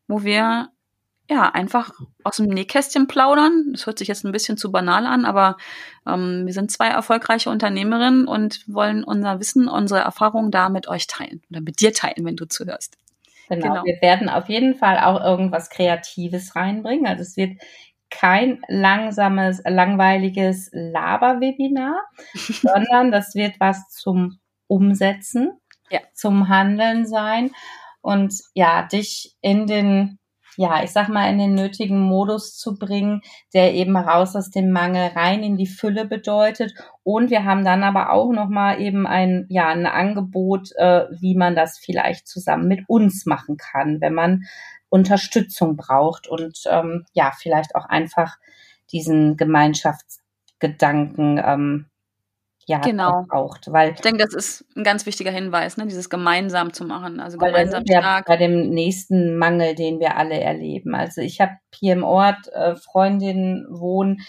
[0.06, 0.70] wo wir
[1.30, 1.92] ja einfach
[2.24, 3.72] aus dem Nähkästchen plaudern.
[3.72, 5.56] Das hört sich jetzt ein bisschen zu banal an, aber
[6.06, 11.06] ähm, wir sind zwei erfolgreiche Unternehmerinnen und wollen unser Wissen, unsere Erfahrungen da mit euch
[11.06, 12.96] teilen oder mit dir teilen, wenn du zuhörst.
[13.48, 13.68] Genau.
[13.68, 13.84] genau.
[13.84, 17.06] Wir werden auf jeden Fall auch irgendwas Kreatives reinbringen.
[17.06, 17.60] Also es wird
[18.10, 22.00] kein langsames, langweiliges Laber-Webinar,
[22.34, 25.52] sondern das wird was zum Umsetzen,
[25.90, 26.00] ja.
[26.14, 27.50] zum Handeln sein
[28.00, 30.17] und ja, dich in den
[30.60, 33.22] ja, ich sag mal, in den nötigen Modus zu bringen,
[33.54, 36.74] der eben raus aus dem Mangel rein in die Fülle bedeutet.
[37.04, 41.54] Und wir haben dann aber auch nochmal eben ein, ja, ein Angebot, äh, wie man
[41.54, 44.46] das vielleicht zusammen mit uns machen kann, wenn man
[44.88, 48.36] Unterstützung braucht und ähm, ja, vielleicht auch einfach
[48.90, 51.86] diesen Gemeinschaftsgedanken ähm,
[52.68, 53.24] ja, genau.
[53.26, 53.72] braucht.
[53.72, 55.86] Weil ich denke, das ist ein ganz wichtiger Hinweis, ne?
[55.86, 57.18] dieses gemeinsam zu machen.
[57.18, 58.26] Also gemeinsam stark.
[58.26, 60.94] Bei dem nächsten Mangel, den wir alle erleben.
[60.94, 64.20] Also ich habe hier im Ort äh, Freundinnen wohnen,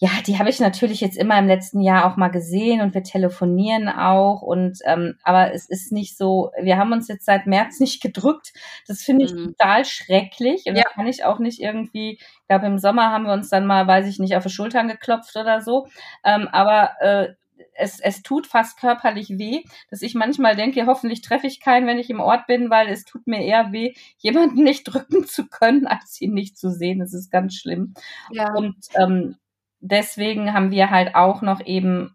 [0.00, 3.02] ja, die habe ich natürlich jetzt immer im letzten Jahr auch mal gesehen und wir
[3.02, 7.80] telefonieren auch und ähm, aber es ist nicht so, wir haben uns jetzt seit März
[7.80, 8.52] nicht gedrückt.
[8.86, 9.46] Das finde ich mhm.
[9.58, 10.84] total schrecklich und ja.
[10.84, 13.88] da kann ich auch nicht irgendwie, ich glaube im Sommer haben wir uns dann mal,
[13.88, 15.88] weiß ich nicht, auf die Schultern geklopft oder so.
[16.24, 17.34] Ähm, aber äh,
[17.78, 21.98] es, es tut fast körperlich weh, dass ich manchmal denke, hoffentlich treffe ich keinen, wenn
[21.98, 25.86] ich im Ort bin, weil es tut mir eher weh, jemanden nicht drücken zu können,
[25.86, 26.98] als ihn nicht zu sehen.
[26.98, 27.94] Das ist ganz schlimm.
[28.30, 28.52] Ja.
[28.54, 29.36] Und ähm,
[29.80, 32.14] deswegen haben wir halt auch noch eben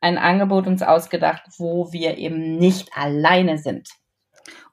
[0.00, 3.88] ein Angebot uns ausgedacht, wo wir eben nicht alleine sind.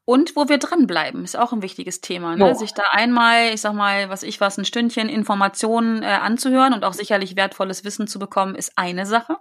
[0.06, 2.36] Und wo wir dranbleiben, ist auch ein wichtiges Thema.
[2.36, 2.56] Ne?
[2.56, 6.84] Sich da einmal, ich sag mal, was ich was, ein Stündchen Informationen äh, anzuhören und
[6.84, 9.38] auch sicherlich wertvolles Wissen zu bekommen, ist eine Sache.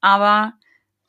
[0.00, 0.52] Aber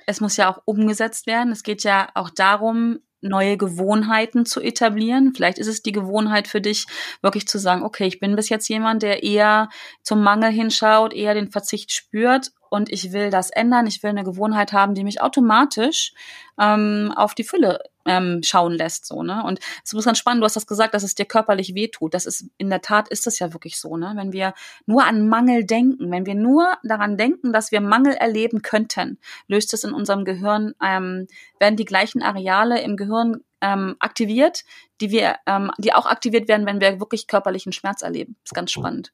[0.05, 1.51] es muss ja auch umgesetzt werden.
[1.51, 5.33] Es geht ja auch darum, neue Gewohnheiten zu etablieren.
[5.35, 6.85] Vielleicht ist es die Gewohnheit für dich,
[7.21, 9.69] wirklich zu sagen, okay, ich bin bis jetzt jemand, der eher
[10.01, 13.87] zum Mangel hinschaut, eher den Verzicht spürt und ich will das ändern.
[13.87, 16.13] Ich will eine Gewohnheit haben, die mich automatisch
[16.59, 19.05] ähm, auf die Fülle ähm, schauen lässt.
[19.05, 19.43] So, ne?
[19.43, 22.13] Und es ist ganz spannend, du hast das gesagt, dass es dir körperlich wehtut.
[22.13, 24.13] Das ist, in der Tat ist das ja wirklich so, ne?
[24.15, 24.53] Wenn wir
[24.85, 29.73] nur an Mangel denken, wenn wir nur daran denken, dass wir Mangel erleben könnten, löst
[29.73, 31.27] es in unserem Gehirn, ähm,
[31.59, 34.63] werden die gleichen Areale im Gehirn ähm, aktiviert,
[35.01, 38.35] die wir, ähm, die auch aktiviert werden, wenn wir wirklich körperlichen Schmerz erleben.
[38.43, 39.11] Das ist ganz spannend.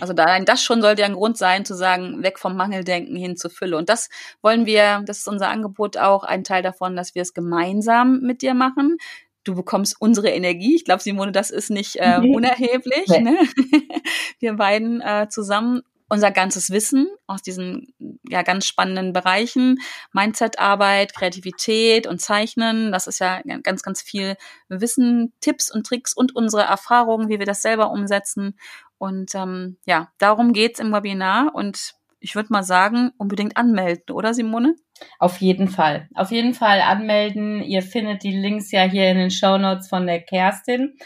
[0.00, 3.36] Also da, das schon sollte ja ein Grund sein, zu sagen, weg vom Mangeldenken hin
[3.36, 3.76] zur Fülle.
[3.76, 4.08] Und das
[4.42, 8.42] wollen wir, das ist unser Angebot auch, ein Teil davon, dass wir es gemeinsam mit
[8.42, 8.96] dir machen.
[9.44, 10.74] Du bekommst unsere Energie.
[10.74, 13.06] Ich glaube, Simone, das ist nicht äh, unerheblich.
[13.08, 13.20] Nee.
[13.20, 13.38] Ne?
[14.40, 17.92] wir beiden äh, zusammen unser ganzes Wissen aus diesen
[18.28, 19.78] ja ganz spannenden Bereichen,
[20.12, 24.36] Mindset-Arbeit, Kreativität und Zeichnen, das ist ja ganz, ganz viel
[24.68, 28.56] Wissen, Tipps und Tricks und unsere Erfahrungen, wie wir das selber umsetzen.
[28.98, 34.34] Und ähm, ja, darum geht's im Webinar und ich würde mal sagen, unbedingt anmelden, oder
[34.34, 34.74] Simone?
[35.18, 36.08] Auf jeden Fall.
[36.14, 37.62] Auf jeden Fall anmelden.
[37.62, 40.96] Ihr findet die Links ja hier in den Show Notes von der Kerstin.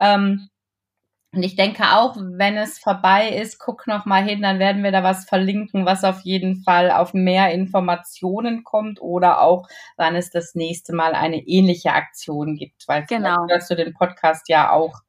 [0.00, 0.48] Ähm,
[1.34, 4.92] und ich denke auch, wenn es vorbei ist, guck noch mal hin, dann werden wir
[4.92, 9.66] da was verlinken, was auf jeden Fall auf mehr Informationen kommt oder auch,
[9.96, 13.46] wann es das nächste Mal eine ähnliche Aktion gibt, weil genau.
[13.48, 15.00] hörst du den Podcast ja auch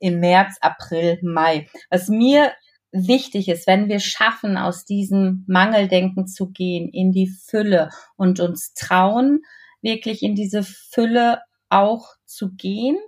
[0.00, 1.68] im März, April, Mai.
[1.90, 2.52] Was mir
[2.92, 8.74] wichtig ist, wenn wir schaffen, aus diesem Mangeldenken zu gehen, in die Fülle und uns
[8.74, 9.42] trauen,
[9.80, 12.98] wirklich in diese Fülle auch zu gehen,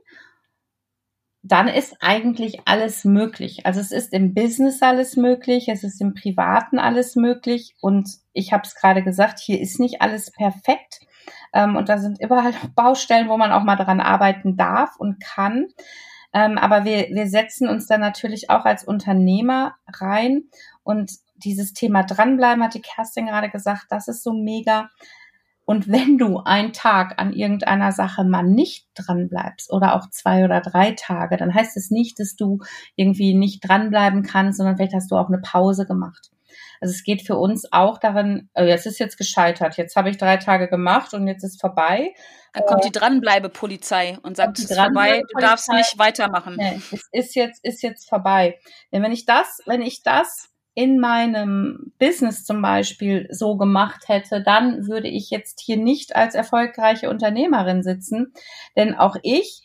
[1.43, 3.67] dann ist eigentlich alles möglich.
[3.67, 8.53] Also es ist im Business alles möglich, es ist im Privaten alles möglich und ich
[8.53, 11.01] habe es gerade gesagt, hier ist nicht alles perfekt
[11.53, 15.67] ähm, und da sind überall Baustellen, wo man auch mal dran arbeiten darf und kann.
[16.35, 20.45] Ähm, aber wir, wir setzen uns da natürlich auch als Unternehmer rein
[20.83, 24.89] und dieses Thema dranbleiben, hat die Kerstin gerade gesagt, das ist so mega.
[25.65, 30.61] Und wenn du einen Tag an irgendeiner Sache mal nicht dranbleibst oder auch zwei oder
[30.61, 32.59] drei Tage, dann heißt es nicht, dass du
[32.97, 36.32] irgendwie nicht dranbleiben kannst, sondern vielleicht hast du auch eine Pause gemacht.
[36.81, 40.19] Also es geht für uns auch darin, oh, jetzt ist jetzt gescheitert, jetzt habe ich
[40.19, 42.15] drei Tage gemacht und jetzt ist vorbei.
[42.53, 46.57] Dann kommt die Dranbleibe-Polizei und sagt, es ist vorbei, du darfst nicht weitermachen.
[46.57, 48.59] Nee, es ist jetzt, ist jetzt vorbei.
[48.93, 54.43] Denn wenn ich das, wenn ich das in meinem Business zum Beispiel so gemacht hätte,
[54.43, 58.33] dann würde ich jetzt hier nicht als erfolgreiche Unternehmerin sitzen.
[58.77, 59.63] Denn auch ich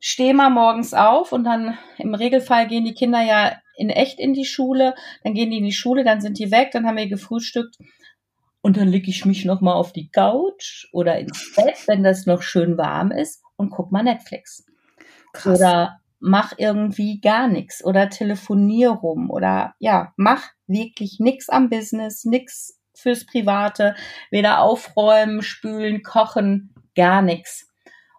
[0.00, 4.34] stehe mal morgens auf und dann im Regelfall gehen die Kinder ja in echt in
[4.34, 7.08] die Schule, dann gehen die in die Schule, dann sind die weg, dann haben wir
[7.08, 7.76] gefrühstückt
[8.60, 12.26] und dann lege ich mich noch mal auf die Couch oder ins Bett, wenn das
[12.26, 14.64] noch schön warm ist und guck mal Netflix.
[15.32, 15.58] Krass.
[15.58, 22.24] Oder mach irgendwie gar nichts oder telefonier rum oder ja, mach wirklich nichts am Business,
[22.24, 23.94] nichts fürs Private,
[24.30, 27.68] weder aufräumen, spülen, kochen, gar nichts.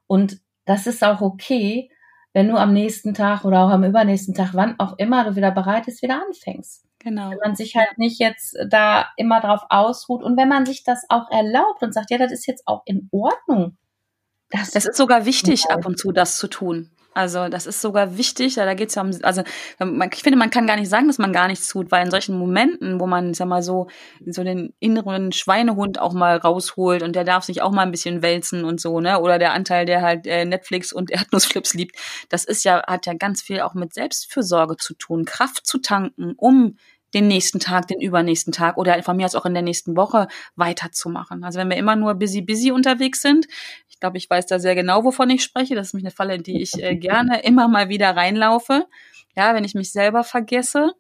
[0.08, 1.89] Und das ist auch okay,
[2.32, 5.49] wenn du am nächsten Tag oder auch am übernächsten Tag, wann auch immer du wieder
[5.49, 6.86] bereit bist, wieder anfängst.
[6.99, 7.32] Genau.
[7.32, 11.05] Wenn man sich halt nicht jetzt da immer drauf ausruht und wenn man sich das
[11.09, 13.78] auch erlaubt und sagt, ja, das ist jetzt auch in Ordnung.
[14.51, 16.91] Das, das ist sogar wichtig, ab und zu das zu tun.
[17.14, 19.41] Also das ist sogar wichtig, da geht es ja um, also
[19.80, 22.12] man, ich finde, man kann gar nicht sagen, dass man gar nichts tut, weil in
[22.12, 23.88] solchen Momenten, wo man, sag mal so,
[24.26, 28.22] so den inneren Schweinehund auch mal rausholt und der darf sich auch mal ein bisschen
[28.22, 29.20] wälzen und so, ne?
[29.20, 31.95] Oder der Anteil, der halt äh, Netflix und Erdnussflips liebt,
[32.30, 36.36] das ist ja, hat ja ganz viel auch mit Selbstfürsorge zu tun, Kraft zu tanken,
[36.38, 36.78] um
[37.14, 40.28] den nächsten Tag, den übernächsten Tag oder von mir aus auch in der nächsten Woche
[40.55, 41.43] weiterzumachen.
[41.43, 43.47] Also wenn wir immer nur busy, busy unterwegs sind,
[44.00, 45.76] ich glaube, ich weiß da sehr genau, wovon ich spreche.
[45.76, 48.88] Das ist nämlich eine Falle, in die ich äh, gerne immer mal wieder reinlaufe.
[49.36, 50.93] Ja, wenn ich mich selber vergesse,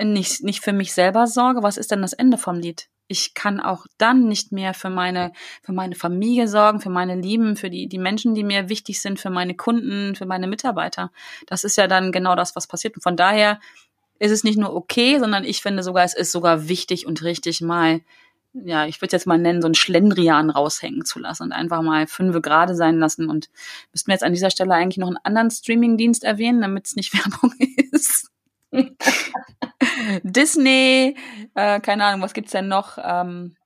[0.00, 2.88] nicht, nicht für mich selber sorge, was ist denn das Ende vom Lied?
[3.08, 7.56] Ich kann auch dann nicht mehr für meine, für meine Familie sorgen, für meine Lieben,
[7.56, 11.10] für die, die Menschen, die mir wichtig sind, für meine Kunden, für meine Mitarbeiter.
[11.48, 12.94] Das ist ja dann genau das, was passiert.
[12.94, 13.58] Und von daher
[14.20, 17.60] ist es nicht nur okay, sondern ich finde sogar, es ist sogar wichtig und richtig
[17.60, 18.02] mal
[18.52, 22.06] ja, ich würde jetzt mal nennen, so ein Schlendrian raushängen zu lassen und einfach mal
[22.06, 23.28] fünfe gerade sein lassen.
[23.30, 23.48] Und
[23.92, 27.14] müssten wir jetzt an dieser Stelle eigentlich noch einen anderen Streaming-Dienst erwähnen, damit es nicht
[27.14, 27.52] Werbung
[27.92, 28.30] ist.
[30.22, 31.16] Disney,
[31.54, 32.98] äh, keine Ahnung, was gibt's denn noch?
[33.02, 33.56] Ähm,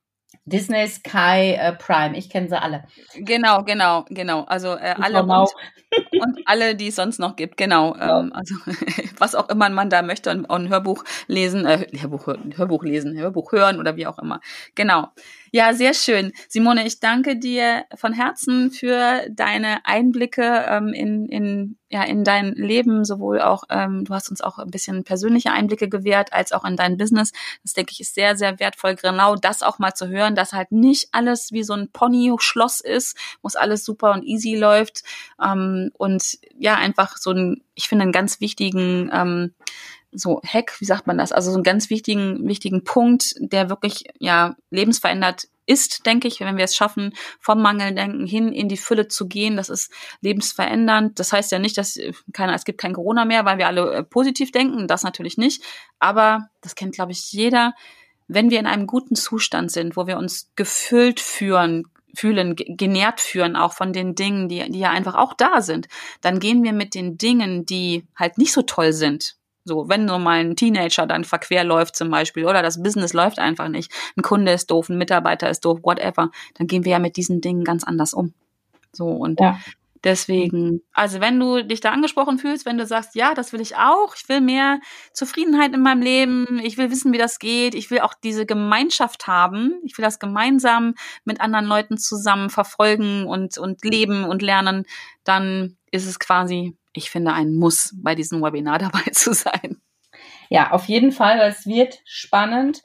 [0.45, 2.83] Disney Sky äh, Prime, ich kenne sie alle.
[3.15, 4.43] Genau, genau, genau.
[4.43, 7.95] Also äh, alle und, und, alle, die es sonst noch gibt, genau.
[8.05, 8.55] Ähm, also
[9.17, 13.51] was auch immer man da möchte, ein, ein Hörbuch lesen, äh, Hörbuch, Hörbuch lesen, Hörbuch
[13.51, 14.41] hören oder wie auch immer.
[14.75, 15.07] Genau.
[15.51, 16.31] Ja, sehr schön.
[16.49, 22.53] Simone, ich danke dir von Herzen für deine Einblicke ähm, in, in, ja, in dein
[22.53, 26.65] Leben, sowohl auch, ähm, du hast uns auch ein bisschen persönliche Einblicke gewährt, als auch
[26.65, 27.31] in dein Business.
[27.63, 30.71] Das denke ich ist sehr, sehr wertvoll, genau das auch mal zu hören, dass halt
[30.71, 35.03] nicht alles wie so ein Pony-Schloss ist, wo es alles super und easy läuft.
[35.41, 39.53] Ähm, und ja, einfach so ein, ich finde, einen ganz wichtigen ähm,
[40.15, 41.31] so Hack, wie sagt man das?
[41.31, 46.57] Also so einen ganz wichtigen, wichtigen Punkt, der wirklich ja lebensverändert ist, denke ich, wenn
[46.57, 49.57] wir es schaffen, vom Mangeldenken hin in die Fülle zu gehen.
[49.57, 49.91] Das ist
[50.21, 51.19] lebensverändernd.
[51.19, 53.91] Das heißt ja nicht, dass äh, keiner, es gibt kein Corona mehr, weil wir alle
[53.93, 54.87] äh, positiv denken.
[54.87, 55.63] Das natürlich nicht.
[55.99, 57.73] Aber das kennt, glaube ich, jeder.
[58.27, 63.55] Wenn wir in einem guten Zustand sind, wo wir uns gefüllt führen, fühlen, genährt führen,
[63.55, 65.87] auch von den Dingen, die, die ja einfach auch da sind,
[66.21, 69.35] dann gehen wir mit den Dingen, die halt nicht so toll sind,
[69.65, 73.39] so, wenn so mal ein Teenager dann verquer läuft zum Beispiel oder das Business läuft
[73.39, 76.99] einfach nicht, ein Kunde ist doof, ein Mitarbeiter ist doof, whatever, dann gehen wir ja
[76.99, 78.33] mit diesen Dingen ganz anders um.
[78.93, 79.59] So und ja.
[80.03, 83.75] deswegen, also wenn du dich da angesprochen fühlst, wenn du sagst, ja, das will ich
[83.75, 84.79] auch, ich will mehr
[85.13, 89.25] Zufriedenheit in meinem Leben, ich will wissen, wie das geht, ich will auch diese Gemeinschaft
[89.25, 90.93] haben, ich will das gemeinsam
[91.25, 94.85] mit anderen Leuten zusammen verfolgen und und leben und lernen,
[95.23, 99.81] dann ist es quasi ich finde, ein Muss bei diesem Webinar dabei zu sein.
[100.49, 101.39] Ja, auf jeden Fall.
[101.39, 102.81] Es wird spannend.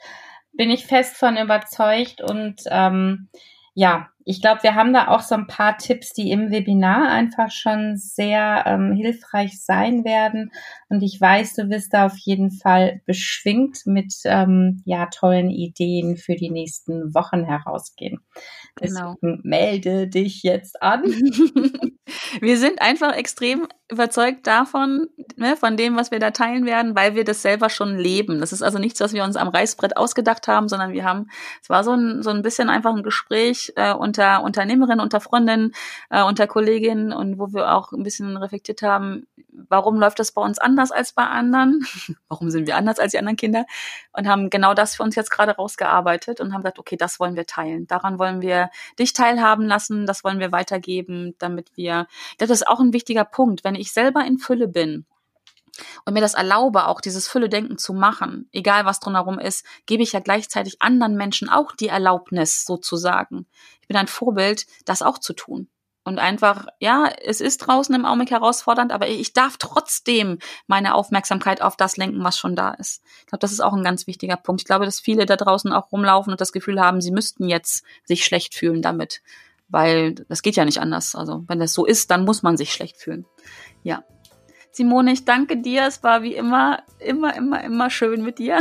[0.53, 3.29] Bin ich fest von überzeugt und ähm,
[3.75, 7.51] ja, ich glaube, wir haben da auch so ein paar Tipps, die im Webinar einfach
[7.51, 10.53] schon sehr ähm, hilfreich sein werden.
[10.89, 16.16] Und ich weiß, du wirst da auf jeden Fall beschwingt mit ähm, ja tollen Ideen
[16.16, 18.20] für die nächsten Wochen herausgehen.
[18.76, 19.16] Genau.
[19.20, 21.03] Deswegen melde dich jetzt an.
[22.41, 27.16] wir sind einfach extrem überzeugt davon, ne, von dem, was wir da teilen werden, weil
[27.16, 28.41] wir das selber schon leben.
[28.41, 31.26] Das ist also nichts, was wir uns am Reißbrett ausgedacht haben, sondern wir haben,
[31.61, 35.73] es war so ein, so ein bisschen einfach ein Gespräch äh, unter Unternehmerinnen, unter Freundinnen,
[36.11, 39.27] äh, unter Kolleginnen und wo wir auch ein bisschen reflektiert haben,
[39.68, 41.87] warum läuft das bei uns anders als bei anderen?
[42.29, 43.66] warum sind wir anders als die anderen Kinder?
[44.12, 47.37] Und haben genau das für uns jetzt gerade rausgearbeitet und haben gesagt, okay, das wollen
[47.37, 47.87] wir teilen.
[47.87, 52.07] Daran wollen wir dich teilhaben lassen, das wollen wir weitergeben, damit wir,
[52.39, 55.07] das ist auch ein wichtiger Punkt, wenn ich selber in Fülle bin,
[56.05, 60.12] und mir das erlaube, auch dieses Fülle-Denken zu machen, egal was drumherum ist, gebe ich
[60.12, 63.47] ja gleichzeitig anderen Menschen auch die Erlaubnis sozusagen.
[63.83, 65.68] Ich bin ein Vorbild, das auch zu tun.
[66.03, 71.61] Und einfach, ja, es ist draußen im Augenblick herausfordernd, aber ich darf trotzdem meine Aufmerksamkeit
[71.61, 73.03] auf das lenken, was schon da ist.
[73.21, 74.62] Ich glaube, das ist auch ein ganz wichtiger Punkt.
[74.62, 77.85] Ich glaube, dass viele da draußen auch rumlaufen und das Gefühl haben, sie müssten jetzt
[78.05, 79.21] sich schlecht fühlen damit.
[79.68, 81.14] Weil das geht ja nicht anders.
[81.14, 83.27] Also, wenn das so ist, dann muss man sich schlecht fühlen.
[83.83, 84.03] Ja,
[84.73, 85.87] Simone, ich danke dir.
[85.87, 88.59] Es war wie immer, immer, immer, immer schön mit dir.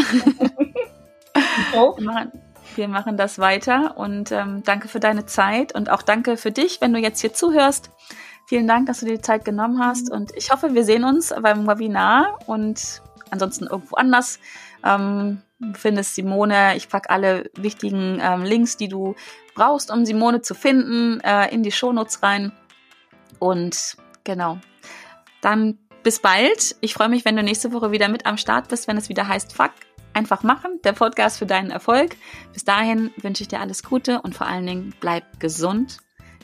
[1.74, 1.96] Oh.
[1.98, 2.32] Wir, machen,
[2.76, 6.82] wir, machen, das weiter und ähm, danke für deine Zeit und auch danke für dich,
[6.82, 7.92] wenn du jetzt hier zuhörst.
[8.48, 11.34] Vielen Dank, dass du dir die Zeit genommen hast und ich hoffe, wir sehen uns
[11.42, 14.40] beim Webinar und ansonsten irgendwo anders.
[14.84, 15.42] Ähm,
[15.74, 16.76] findest Simone.
[16.76, 19.16] Ich packe alle wichtigen ähm, Links, die du
[19.56, 22.52] brauchst, um Simone zu finden, äh, in die Shownotes rein.
[23.40, 24.58] Und genau.
[25.42, 26.76] Dann bis bald.
[26.82, 29.28] Ich freue mich, wenn du nächste Woche wieder mit am Start bist, wenn es wieder
[29.28, 29.72] heißt Fuck,
[30.14, 32.16] einfach machen, der Podcast für deinen Erfolg.
[32.54, 35.98] Bis dahin wünsche ich dir alles Gute und vor allen Dingen bleib gesund.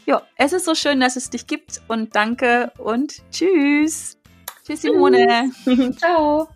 [0.05, 4.17] Ja, es ist so schön, dass es dich gibt und danke und tschüss.
[4.65, 5.51] Tschüss, Simone.
[5.97, 6.47] Ciao.